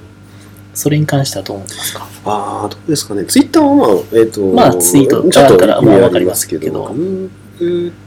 [0.75, 2.07] それに関してはどう思いますか？
[2.25, 3.25] ああ、どうですかね。
[3.25, 6.93] ツイッターはまあ、えっ、と、まあツイートちょっとがあるからまあわかりますすけど、っ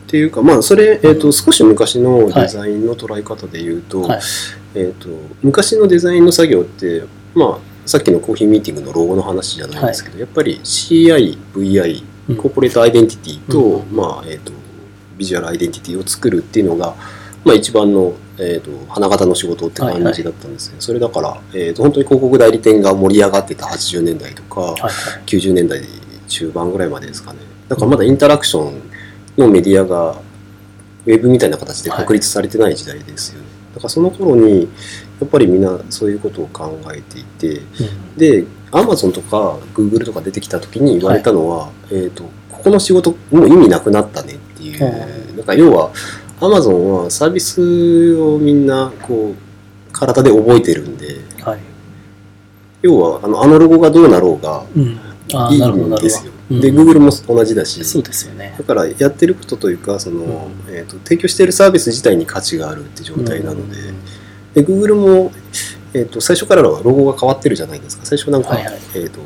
[0.08, 4.21] ていうか、まあ、それ、えっ、と、少し昔のデザインの捉え方で言うと、はい。
[4.76, 5.10] えっ、と、
[5.41, 7.04] 昔のデザインの作業って、
[7.36, 12.38] まあ、さっきのコーヒーミーティングのロゴの話じゃないですけど、やっぱり CI、VI、うん。
[12.38, 13.95] コーポレートアイデンティティと、うん。
[13.95, 14.52] まあ、えっ、と、
[15.17, 16.95] ビジュアルアイデンティティを作るっていうのが、
[17.43, 24.91] まあ、一番の、えー、と花形の仕事って感じだったんですね、それだから、えー、と本当に広告代理店が盛り上がってた80年代とか、はいはい。
[25.26, 25.82] 90年代
[26.28, 27.39] 中盤ぐらいまでですかね。
[27.69, 28.82] だからまだインタラクション
[29.38, 30.12] のメディアが
[31.06, 34.69] ウェブみたいな形で確立されてない時代ですよね、だからその頃に
[35.19, 38.17] やっぱりみんなそういうことを考えていてうん。
[38.17, 45.91] でアマゾンとかグーグルとか出てきた時に言われたのは、えー、とここの仕事もう意味なくなったねっていう、うんなんか要は
[46.43, 51.60] アマゾンはサービスをみんなこう体で覚えてるんではい。
[52.82, 56.34] 要はあのあのロゴがどうなろうがいいんですよ。
[56.51, 56.60] ど。
[56.60, 58.63] で、うん Google も同じだし、そうですよねだ。
[58.65, 63.95] からやってることというか、その、うんえーと、提供しているサービス自体に価値があるって状態なので、うん
[64.53, 65.32] で、Google も、
[65.93, 68.06] えーと、最初からはロゴが変わってるじゃないですか。
[68.06, 69.21] 最初なんか、はいはいえっ、と、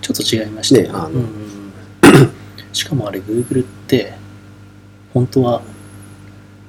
[0.00, 2.32] ちょっと違いましたよねあのうん
[2.72, 4.14] しかもあれ、Google って、
[5.12, 5.62] 本当は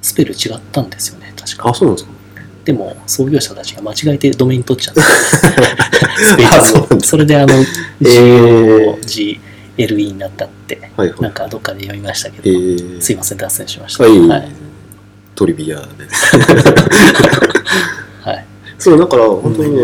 [0.02, 1.74] スペル違ったんですよね、確かあ、。
[1.74, 2.12] そうなんですか？
[2.64, 5.02] でも、創業者たちが間違えてドメイン取っちゃった。
[6.22, 7.64] スペそうなんだを それであの、え
[9.76, 11.20] GOGLE になったって、はいはい。
[11.20, 14.04] なんかどっかで読みましたけえど、ー、すいません、脱線しました。
[14.04, 14.48] はい、はい。
[15.34, 15.86] トリビアで。
[18.22, 18.46] はい。
[18.78, 19.82] そう、だから本当にね、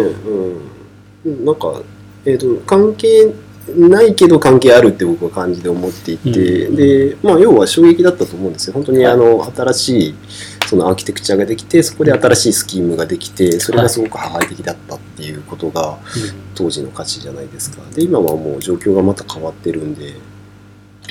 [1.26, 1.80] うん、なんか、
[2.26, 3.32] えっ、と、関係
[3.76, 8.74] ないけど関係あるって僕は感じで思っていて、うんで、まあ、要は衝撃だったと思うんですよ。
[8.74, 10.14] 本当にはいあの、新しい、
[10.66, 15.98] そのアーキテクチャができて、そこで新しいスキームができて、それがすごく破壊的だったっていうことが、
[16.54, 17.82] 当時の価値じゃないですか。
[17.94, 20.14] で、今はもう状況がまた変わってるんで、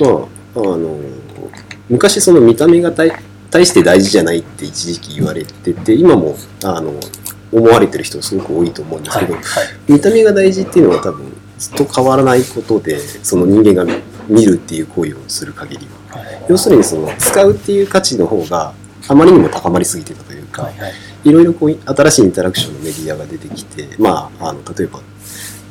[0.00, 0.10] まあ、
[0.56, 0.98] あの、
[1.88, 3.12] 昔その見た目が大
[3.50, 6.94] 大して大事じゃないって一時期言われてて、今も、あの、
[7.50, 9.26] 思われてる人すごく多いと思うんですはい。
[9.26, 9.44] けど、はい。
[9.88, 13.92] 見た目が大事っていうのは多分ずっと変わらないことで、その人間が
[14.28, 16.18] 見るっていう行為をする限りは。
[16.18, 16.46] はい。
[16.48, 18.72] 要するにその使うっていう価値の方が
[19.08, 20.78] あまりにも高まりすぎてたというか、はい。
[20.78, 20.92] はい。
[21.24, 25.00] いろいろこう新しいインタラクションのメディアが出てきて、まあ、あの例えば、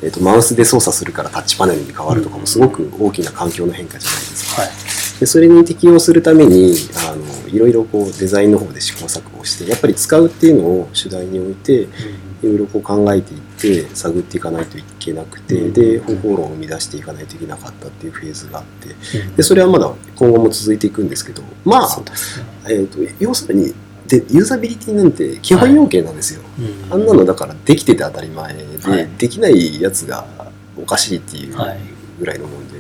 [0.03, 4.61] えー、とマウスで操作するからタッチパネルに変わるとかもすごく大きな環境の変化じゃないですか。
[4.61, 4.96] はい。
[5.19, 6.75] でそれに適応するために
[7.09, 11.87] あのいろいろこうデザインの方で試行錯誤してやっぱり使うっていうのを主題に置いてい
[12.43, 15.73] ろいろこう考えていって探っていかないといけなくて、うん。
[15.73, 19.35] で方法論を生み出していかないといけなかったっていうフェーズがあってうん。
[19.35, 21.87] でそれはまだ今後も続いていくんですけどまあ。
[22.69, 23.73] えー、と要するに
[24.07, 26.41] でユーザビリティなんて基本要件なんですよ。
[26.59, 26.93] うん。
[26.93, 29.09] あんなのだからできてて当たり前で、はい。
[29.17, 30.25] できないやつが
[30.77, 31.79] おかしいっていうはい。
[32.19, 32.79] ぐらいのもんで、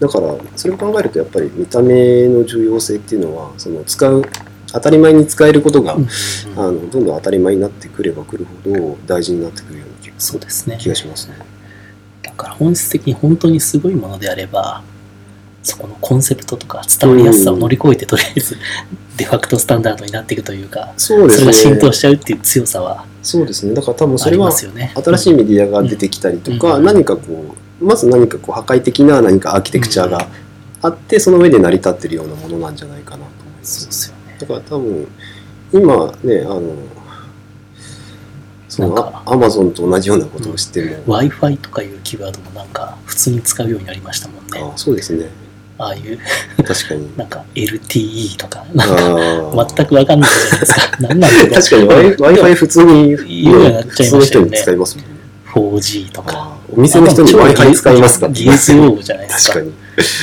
[0.00, 4.22] だからそれを考えるとやっぱり見た目の重要性っていうのはその使う
[4.72, 6.08] 当たり前に使えることが、うん
[6.56, 10.76] あのどんどん当たり前になってくればくるほど大事になってくるような気そうですね。
[10.80, 11.34] 気がしますね。
[12.22, 14.82] だから本質的に本当にすごいものであれば、
[15.62, 18.56] そこのコンセプトとか伝わりやすさを乗り越えて、とりあえず
[19.16, 21.52] デファクトスタンダードになっていくというか、そうですね。
[21.52, 23.74] それが浸透しちゃうっていう強さはそうですね。
[23.74, 24.92] だから多分それはますよね。
[24.94, 30.28] 新しいメディアが出てきたりとか、うん何かこうまず何かこう破壊的な何かアーキテクチャが
[30.82, 33.64] あって、その上で成り立ってるようなものなんじゃないかなと思いま。
[33.64, 34.36] そうですすよね。
[34.38, 35.08] だから多分
[35.72, 36.74] 今ねあの
[38.68, 44.60] そのアマゾンと同じようなことをしても、Wi-Fi とかいうキーワードもなんか普通に使うようになりましたもんね。
[44.62, 45.28] あそうですね。
[45.76, 46.18] ああいう。
[46.64, 47.16] 確かに。
[47.16, 49.62] なんか LTE とか、なんか。
[49.62, 50.96] あ 全くわかんないじゃないですか。
[51.00, 54.50] なんなんだろう確かに w i f i 普通に言うようになっちゃいましたよね。
[54.50, 55.19] 普通の人に使いますもんね
[55.54, 56.56] 4G とか。
[56.72, 58.28] お店の人に Wi-Fi 使いますか？
[58.28, 59.54] 技術用語じゃないですか。
[59.54, 59.76] 確かに。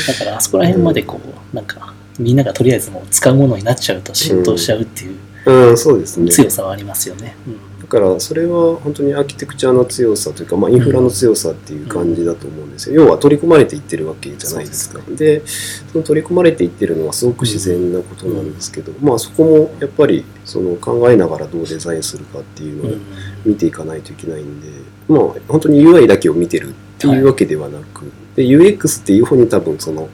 [0.07, 6.29] だからあそこら辺までこう、なんか、みんながとりあえずもう使うものになっちゃうと浸透しちゃうっていううん、そうですね。
[6.29, 7.35] 強さはありますよね。
[7.47, 23.01] うんだからそれは本当にアーキテクチャの強さというか、まあ、インフラの強さっていう感じだと思うんですよ、要は取り込まれていってるわけじゃないですかでその取り込まれていってるのはすごく自然なことなんですけど、まあそこもやっぱりその考えながらどうデザインするかっていうのをうん
[23.45, 24.67] 見ていかないといけないんで、
[25.07, 30.09] まあ本当に UI だけを見てるっていうわけではなく、で UX っていう方に多分その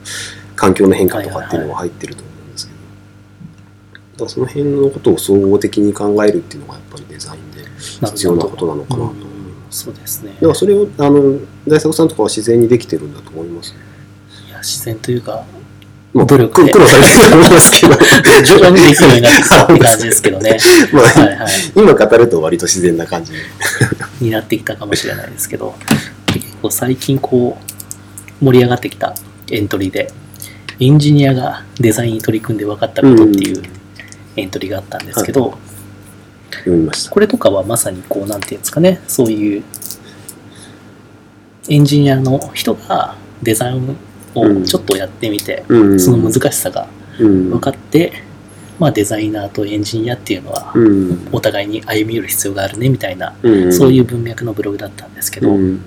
[0.56, 2.78] 環境の変化とかっていうのが入ってると思うんですけど、
[4.12, 7.64] だからその辺のことを総合的に考えるっていうのがやっぱりデザインで
[8.06, 9.24] 必要なことなのかなと思いうん
[9.64, 9.84] ます。
[9.84, 10.34] そうですね。
[10.34, 13.74] だからそれをあの大作さんとかは自然にできてるんだと思います。
[14.48, 15.44] いや自然というか、
[16.14, 17.94] まあ、努力で苦労されてると思いますけど、
[18.44, 20.58] 徐々にできるようになってきたって感じですけどね。
[20.92, 21.48] まあ、はいはい。
[21.74, 23.38] 今語ると割と自然な感じで。
[24.20, 25.74] になってきたかもしれないですけど、
[26.26, 27.58] 結構最近こ
[28.40, 29.14] う、盛り上がってきた
[29.50, 30.12] エントリーで、
[30.78, 33.62] エンジニアがデザインに取り組んで分かったことっていう
[34.36, 35.58] エントリーがあったんですけど、
[36.50, 37.10] 読みました。
[37.10, 39.64] これとかはまさにこう、なんていうんですかね、そういう
[41.68, 43.96] エンジニアの人がデザイン
[44.34, 46.00] をちょっとやってみて、うん。
[46.00, 47.50] その難しさがうん。
[47.50, 48.12] 分かって、
[48.78, 51.28] まあデザイナーとエンジニアっていうのはうん。
[51.32, 53.72] お互いに歩み寄る必要があるねみたいな、うん。
[53.72, 55.80] そういう文脈のブログだったんですけど、うん。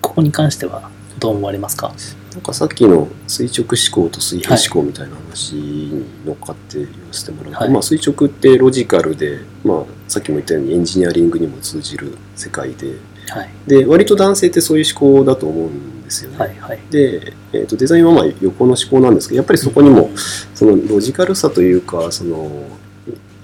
[0.00, 1.92] ここに関してはどう思われますか？
[2.32, 7.70] なんかさっきの垂直思考と水平思考みたいな話に乗っかって言わせてもらうと、はい。
[7.70, 12.96] まあ、垂直ってロジカルで、まあ、さっきも言ったようにエンジニアリングにも通じる世界で
[13.28, 13.50] はい。
[13.66, 16.38] で割と男性ってそういう思考だと思うんですよね。
[16.38, 16.80] はいはい。
[16.90, 20.10] で、えー、とデザインはまあ横の思考なんですけどやっぱりそこにも
[20.54, 22.50] そのロジカルさというかその、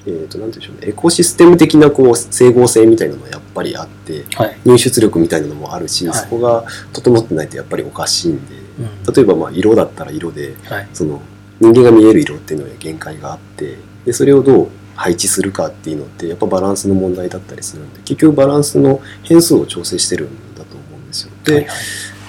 [0.06, 6.18] えー、となんていうんでしょうねエコシステム的なこう整合性みたいなのはやっぱりあってはい、入出力みたいなのもあるし、はい。
[6.18, 8.54] そこが整ってないとやっぱりおかしいんで
[9.06, 9.14] うん。
[9.14, 10.88] 例えばまあ色だったら色ではい。
[10.92, 11.20] その
[11.60, 21.32] 人間が見える色っていうのには限界があってでそれをどう配置するかっていうのってやっぱバランスの問題だったりするんで結局バランスの変数を調整してるんだと思うんですよ。
[21.44, 21.76] で、はいはい。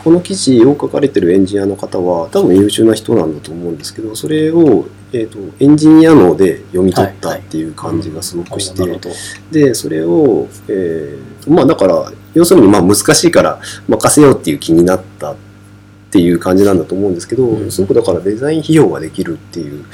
[0.04, 9.10] この記事を書かれてるエンジニアの方は多分優秀な人なんだと思うんですけどそれを、えー、とエンジニア脳で読み取ったっていう感じがすごくして、なるほど。
[9.52, 15.53] でそれを、えーまあだから要するにまあ難しいから任せようっていう気になったって
[16.20, 19.86] いう感じなんだと思うんですけど、うんすごくだからデザイン費用ができるっていう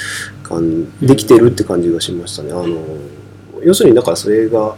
[0.44, 2.52] 感できてるって感じがしましたね。
[2.52, 2.80] あの
[3.64, 4.76] 要するにだからそれが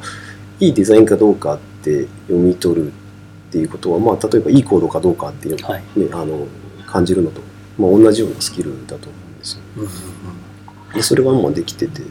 [0.59, 2.91] いいデザインかどうかって読み取るっ
[3.51, 6.47] ていうことは、まあ、例えばいいコードかどうかっていう、ねはいあの
[6.85, 7.39] 感じるのと、
[7.77, 9.61] まあ、同じようなスキルだと思うんですよ。
[9.77, 9.89] うんうん
[10.93, 12.01] でそれがまあできてて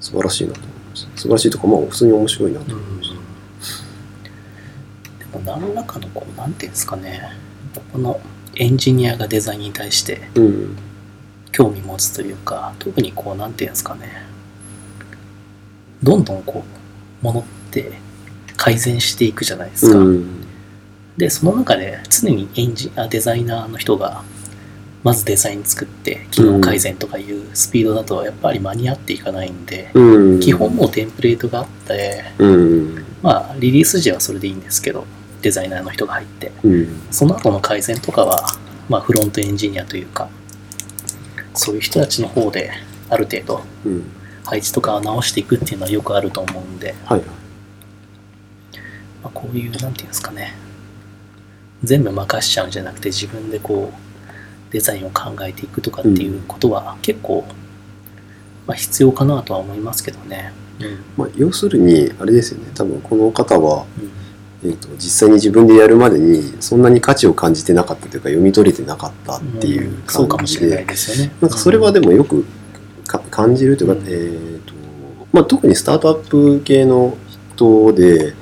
[0.00, 1.08] 素晴らしいなと思います。
[1.16, 3.14] 素晴らしいとかまあ普通に面白いなとうんうん思いました。
[5.38, 7.36] でも何らかのこうなんていうんですかね
[7.92, 8.18] この
[8.56, 10.76] エンジニアがデザインに対してうん。
[11.52, 14.22] 興味持つというか特にこうなんていうんですかね。
[16.02, 16.64] どんどんこ
[17.22, 17.92] うものって
[18.56, 20.46] 改善していくじゃないですか、うん。
[21.16, 24.22] でその中で常にエンジあデザイナーの人が
[25.02, 30.40] まずデザイン作って機能改善とかいうスピードだとやっぱり間に合っていかないんで、うん。
[30.40, 33.04] 基本もうテンプレートがあってうん。
[33.22, 35.04] まあリリース時はそれでいいんですけど
[35.42, 37.02] デザイナーの人が入ってうん。
[37.10, 38.46] その後の改善とかは、
[38.88, 40.28] まあ、フロントエンジニアというか
[41.54, 42.70] そういう人たちの方で
[43.08, 44.10] ある程度うん。
[44.44, 47.20] 配置とかを直していくっていうのはよくあると思うんで、はい
[49.22, 50.54] まあ、こういうなんていうんですかね。
[51.84, 57.44] 全部任しちゃうんじゃなくて自分でこうデザインを考えていくとかっていうことは結構、
[58.66, 60.52] まあ、必要かなとは思いますけどね。
[60.80, 61.04] うん。
[61.16, 62.70] まあ、要するにあれですよね。
[62.74, 64.19] 多分この方は、うん
[64.62, 71.32] えー、と実際に自分でやるまでにそんなに価値を感じてなかったというか読み取れてなかったっていううんそうかも感じしれないででね。
[71.40, 72.44] なんかそれはでもよく
[73.06, 74.06] か感じるというか、うん。
[74.06, 74.74] えーと
[75.32, 77.16] まあ、特にスタートアップ系の
[77.54, 78.34] 人で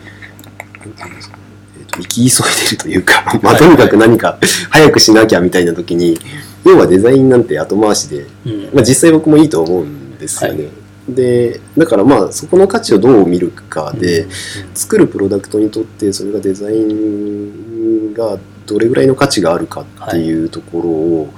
[1.77, 4.39] えーと生き急いでるというか、 まあ、はいとにかく何か
[4.71, 6.19] 早くしなきゃみたいな時に
[6.65, 8.63] 要はデザインなんて後回しでうん。
[8.75, 10.65] まあ、実際僕もいいと思うんですよね。
[10.65, 10.71] は
[11.09, 14.31] でだからまあそこの価値をどう見るかで、うん。
[14.75, 21.35] 作るプロダクトにとってそれがデザインがどれぐらいの価値があるかっていうところを、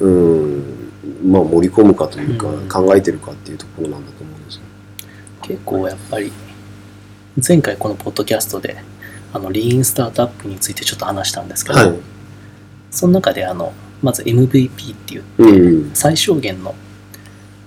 [0.00, 0.64] うん
[1.24, 2.68] まあ、盛り込むかというか、うん。
[2.68, 4.62] 考えてるかっていうところなんだと思うんですよ。
[5.42, 6.32] 結構やっぱり
[7.46, 8.76] 前回このポッドキャストで
[9.32, 11.94] あのリーンスタートアップについてちょっと話したんですけど、はい。
[12.90, 13.72] その中であの
[14.02, 15.46] まず MVP っていうう
[15.86, 15.90] ん。
[15.94, 16.74] 最小限の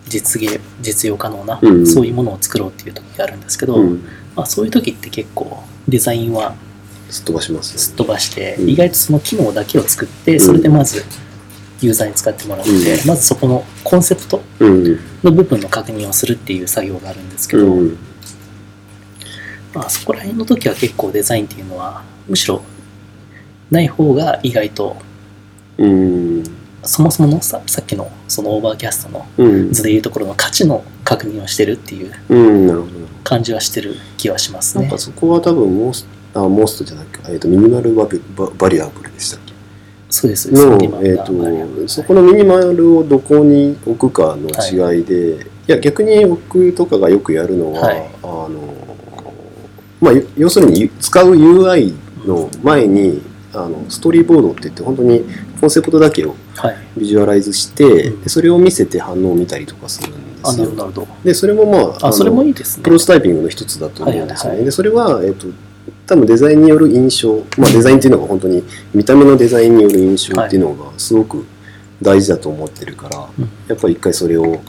[0.07, 4.03] 実現実用可能な、うんそういうものを作ろうっていう時があるんですけど、うん。
[4.35, 6.55] まあ、そういう時って結構デザインは
[7.09, 7.95] すっ飛ばしますすっ。
[7.95, 11.03] 飛ばして、うん意外とその機能だけを作ってそれでまず
[11.81, 14.99] ユーザーに使ってもらって、うんまずそこのコンセプトうん。
[15.23, 17.97] の部分の確認をするっていう作業があるんですけど、うん。
[19.73, 22.61] まあ、そこら辺の時は結構デザインっていうのはむしろ
[23.71, 24.97] ない方が意外と
[25.77, 26.43] うん。
[26.83, 29.71] そもそものささっきのそのオーバーキャストのうん。
[29.71, 32.13] 図でいうところの価値の確認をしてるっていう。
[33.23, 34.97] 感じはしてる気はしますねなんか。
[34.97, 39.53] そこは多分モースあモーストじゃなくて、えー、とミニマルバビババリアブルでしたっけ？
[40.09, 40.53] そうです。
[40.55, 48.49] そうのです今、えー、とそこのミニマルをどこに置くかの違いで、い、や逆に僕とかがよくやるのは、はいあの
[50.01, 51.93] まあ、よ要するに使う UI
[52.27, 53.21] の前に
[53.53, 55.23] あのストーリーボードって言って本当に
[55.59, 56.77] コンセプトだけをはい。
[56.97, 60.69] ビジュアライズして、うんでそれを見せて反応を見たりとかするんであ、すよ。
[61.23, 62.89] でそれもまああ、のそれもいいですねプ。
[62.89, 64.55] ロトタイピングの一つだと思うんですよね。
[64.55, 65.47] はいはいはいで、それは、えっ、と、
[66.05, 71.45] 多分デザインによる印象、まあデザインっていうのが本当に見た目のデザインによる印象っていうのがすごく
[72.01, 74.61] 大事だと思ってるから、うんやっぱり一回それを、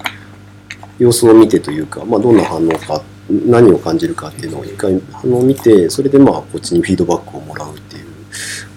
[0.98, 7.93] 様子を見てというか、まあどんな反応か、何を感じるかっていうのを一回反応を見て、それでまあこっちにフィードバックをもらうっていう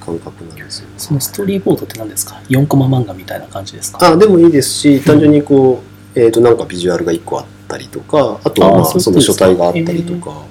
[0.08, 0.88] 感覚なんですよ。
[0.98, 4.00] そのストーリーボードって何ですか ?4 コマ漫画みたいな感じですか？
[4.08, 5.84] あ、でもいいですし、単純にこ
[6.16, 10.44] う、えっ、と、なんかビジュアルが一個あったりとか、あとはまああその書体があったりとか、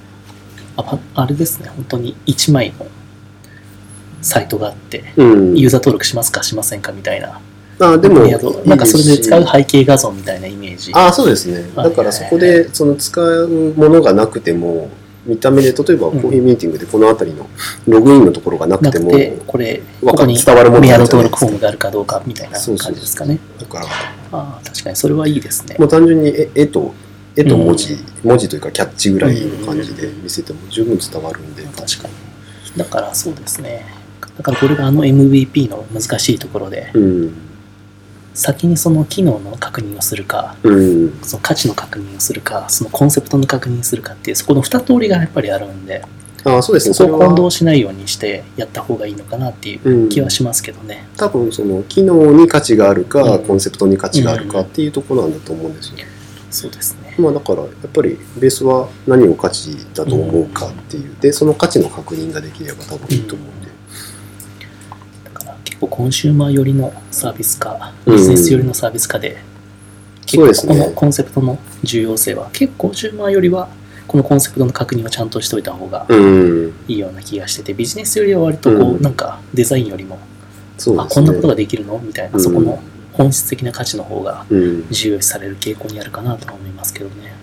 [0.77, 2.87] あパあれですね、本当に1枚の
[4.21, 5.57] サイトがあって、うん。
[5.57, 6.43] ユーザー登録しますか？
[6.43, 6.93] しませんか？
[6.93, 7.41] みたいな。
[7.79, 8.21] あでも
[8.65, 10.93] なんかそれで使う背景画像みたいなイメージ。
[10.95, 11.71] あそうですね。
[11.75, 14.89] はいだからそこでその使うものがなくても、
[15.27, 17.49] 見た目で、例えばコーヒーミーティングでこの辺りの
[17.89, 23.39] ログインのところがなくても、なくて、これ、ここに伝わるものメアドなんじゃないですか登録フォームがあるかどうかみたいな感じですかね。
[23.59, 23.89] だから、あ
[24.33, 25.77] あ、確かにそれはいいですね。
[25.79, 26.95] もう単純に絵絵と、
[27.35, 31.65] 絵と文字、文字というかキャッチぐらいの感じで見せても十分伝わるんで。
[31.65, 32.15] 確かに。
[32.77, 33.85] だからそうですね。
[34.37, 37.46] だからこれがあの MVP の難しいところで、うん。
[38.37, 40.71] 先にその機能の確認をするか、う
[41.07, 41.19] ん。
[41.23, 46.05] その価値の確認をするか、そのコンセプトの確認をするかっていう、そこの二通りがやっぱりあるんで、
[46.45, 46.95] あそうですね。
[46.95, 51.09] そこを混は同しないようにしてやった方がいいのかなっていう気はしますけどね。
[51.17, 55.97] 多分その機能に価値があるか、うんコンセプトに価値があるかっていうところなんだと思うんですよ。
[56.51, 57.15] そうですね。
[57.19, 63.66] まあだからやっぱりベースは何を価値だと思うかっていう、でその価値の確認ができれば多分いいと思うんで、
[65.89, 68.17] 構コンシューマー寄りのサービス化、うん。
[68.17, 69.39] ビジネス寄りのサービス化で、
[70.27, 70.75] そうですね。
[70.75, 73.69] 結構このコンセプトの重要性は、結構コンシューマーよりは、
[74.07, 79.03] このコンセプトの確認をちゃんとしておいた方がうん、いいような気がしてて、ビジネスよりは割とこう、うん。
[79.03, 80.19] なんかデザインよりも、
[80.99, 82.43] あ、こんなことができるのみたいな、うん。
[82.43, 82.81] そこの
[83.13, 84.87] 本質的な価値の方がうん。
[84.91, 87.35] 重要視される傾向にあるかなとは思いますけどね。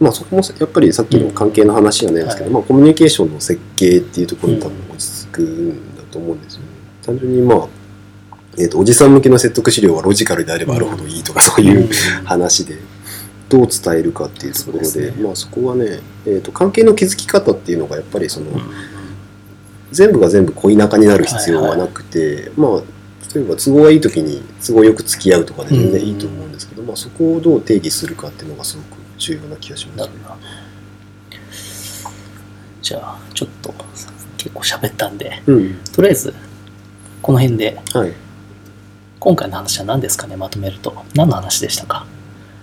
[0.00, 6.66] まあそこもやっぱりさっきの関係の話じゃないですけど、うんまあ、コミュニケーションの設計っていうところに多分落ち着くんだと思うんですよね。
[7.02, 7.68] 単純にまあ、
[8.58, 11.88] えー、とおじさん向けの説得資料はロジカルであればあるほどいいとかそういう
[12.24, 12.76] 話で
[13.48, 15.22] どう伝えるかっていうところでね。
[15.22, 18.54] まあ、そこはね、えー、と関係の築き方っていうのがやっぱりその、うん。
[18.56, 18.62] うん
[19.92, 22.82] 全部が全部恋仲になる必要はなくて、まあ
[23.34, 29.96] 例えば都合がいい時に都合よく付き合うとかで全然いいと思うんですけど、まあ、そこをどう定義するかっていうのがすごく重要な気がします。
[29.98, 30.12] なる。
[30.24, 30.36] ほど。
[32.82, 33.74] じゃあ、ちょっと
[34.36, 35.74] 結構喋ったんで、うん。
[35.94, 36.34] とりあえず、
[37.22, 38.12] この辺で、はい
[39.22, 40.92] 今回の話は何ですかね、まとめると。
[41.14, 42.06] 何の話でしたか？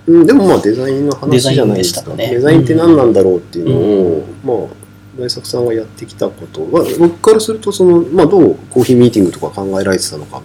[0.07, 2.01] うん、でもまあデザインの話じゃないですか。
[2.01, 10.41] デザねデザインって何なんだろうっていうのを、うまあ大作さんがやってきたことは、僕からするとその、まあ、どうコーヒーミーティングとか考えられてたのか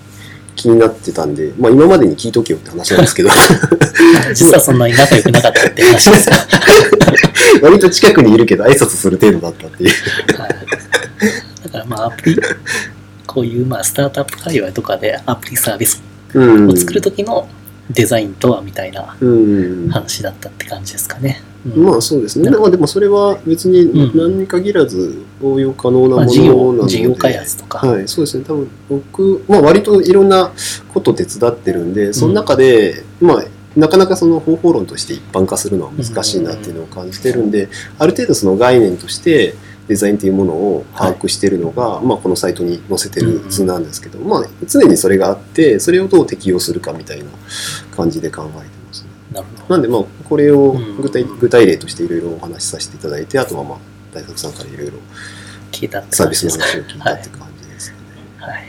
[0.55, 3.31] 気になってたんで、まあ、今までに聞いとけよって話なんですけど
[4.35, 6.37] 実はそんなに仲良くなかったって話ですか？
[7.63, 9.91] 割と近くにいるけど挨拶する程度だったっていう。
[10.41, 10.51] はい
[11.65, 12.37] だからまあアプリ、
[13.35, 16.03] こういうまあスタートアップ界隈とかでアプリサービス
[16.35, 16.71] うん。
[16.71, 17.49] を作るときの
[17.91, 19.89] デザインとはみたいなうん。
[19.89, 21.43] 話だったって感じですかね。
[21.67, 21.85] うん。
[21.85, 22.49] まあそうですね。
[22.51, 24.17] まあでもそれは別にうん。
[24.17, 28.45] 何に限らず応用可能なもまあ、のな事業ので、事業開発とか、はい、そうですね。
[28.45, 30.53] 多分僕、まあ割といろんな
[30.93, 33.45] こと手伝ってるんで、その中で、まあ
[33.77, 37.69] なかなかその方法論として一般化するのは難しいなっていうのを感じてるんで、
[37.99, 39.55] ある程度その概念として
[39.89, 47.27] デザインっていうものを把握してるのが、まあこのサイトに載せてる図なんですけど、まあ常にそれがあって、それをどう適用するかみたいな
[47.97, 49.09] 感じで考えてますね。
[49.33, 49.75] なるほど。
[49.75, 53.79] なんでまあこれをうん具体具体例としていろいろお話しさせていただいて、あとはまあ
[54.15, 54.93] 大作さんからいろいろ
[56.11, 56.45] サービス。
[56.47, 57.97] の話を聞いたって感じですね。
[58.39, 58.69] はい。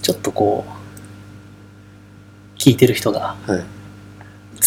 [0.00, 3.62] ちょっとこう、聞いてる人が、はい。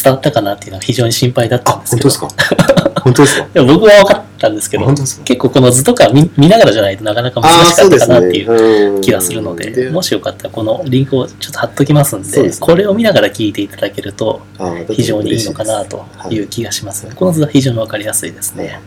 [0.04, 2.10] 伝わったかなっていうのは非常に心配だったんですけど。
[2.10, 2.46] 本当です
[2.94, 3.02] か？
[3.02, 3.46] 本当ですか？
[3.48, 12.52] いや僕は分かったんですけど結構この図とか見見ながらじゃないとなかなか難しかったかなっていうう気がするので、もしよかったらこのリンクをちょっと貼っときますんで、ね。
[12.60, 14.42] これを見ながら聞いていただけると
[14.90, 17.08] 非非常にいいのかなという気がします。
[17.16, 18.80] この図は非常に分かりやすいですね。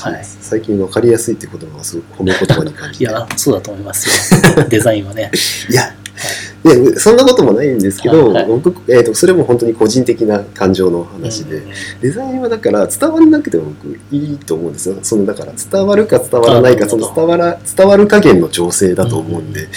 [0.00, 0.24] はい。
[0.24, 3.04] 最近分かりやすいって言葉がすごく褒め言葉に感じて。
[3.04, 4.64] いや、そうだと思いますよ。
[4.68, 5.30] デザインはね。
[5.70, 5.94] いや、
[6.64, 14.98] いやそんなこともないんですけど、はいはい僕、えーと、それも本当に個人的な感情の話で、うんデザインはだから伝わらなくても僕いいと思うんですよ。
[15.02, 19.68] そのだから伝わるか伝わらないか、その伝わら伝わる加減の調整だと思うんで、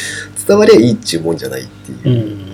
[0.47, 2.47] 伝わりゃいいっていうもんじゃないってういう。
[2.47, 2.51] ん。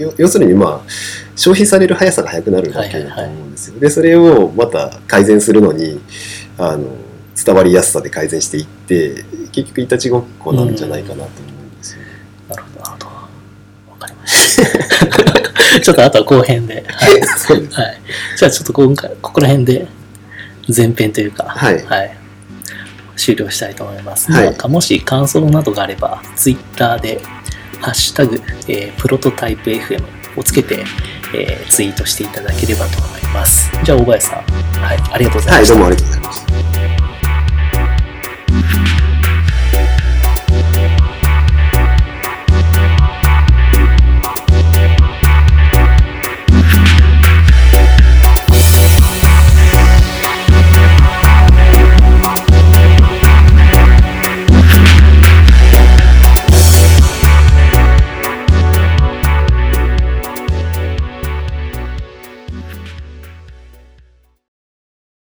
[0.00, 0.90] よ要するにまあ
[1.36, 3.78] 消費される速さが速くなるだけだと思うんですよ。
[3.78, 6.00] でそれをまた改善するのに
[6.58, 6.86] あの
[7.42, 12.06] 伝わりやすさで改善していって結局いたちごっこなんじゃないかなと思うんですよね。
[12.48, 13.06] なるほど、なるほど。
[13.06, 13.12] わ
[13.98, 14.49] かりました。
[15.82, 16.84] ちょっとあとは後編で。
[16.88, 17.22] はい。
[17.38, 18.00] そうですはい、
[18.36, 19.86] じゃあちょっと今回、ここら辺で
[20.74, 22.16] 前編というか、はい
[23.16, 24.32] 終了したいと思います。
[24.32, 27.20] はいなんかもし感想などがあれば、ツイッターで、
[27.80, 30.02] ハッシュタグ、えープロトタイプ FM
[30.36, 30.84] をつけて、
[31.34, 33.70] えーツイートしていただければと思います。
[33.84, 34.38] じゃあ、大林さん、
[34.82, 35.74] はい、ありがとうございはい、ました。
[35.74, 36.46] どうもありがとうございまし
[36.96, 36.99] た。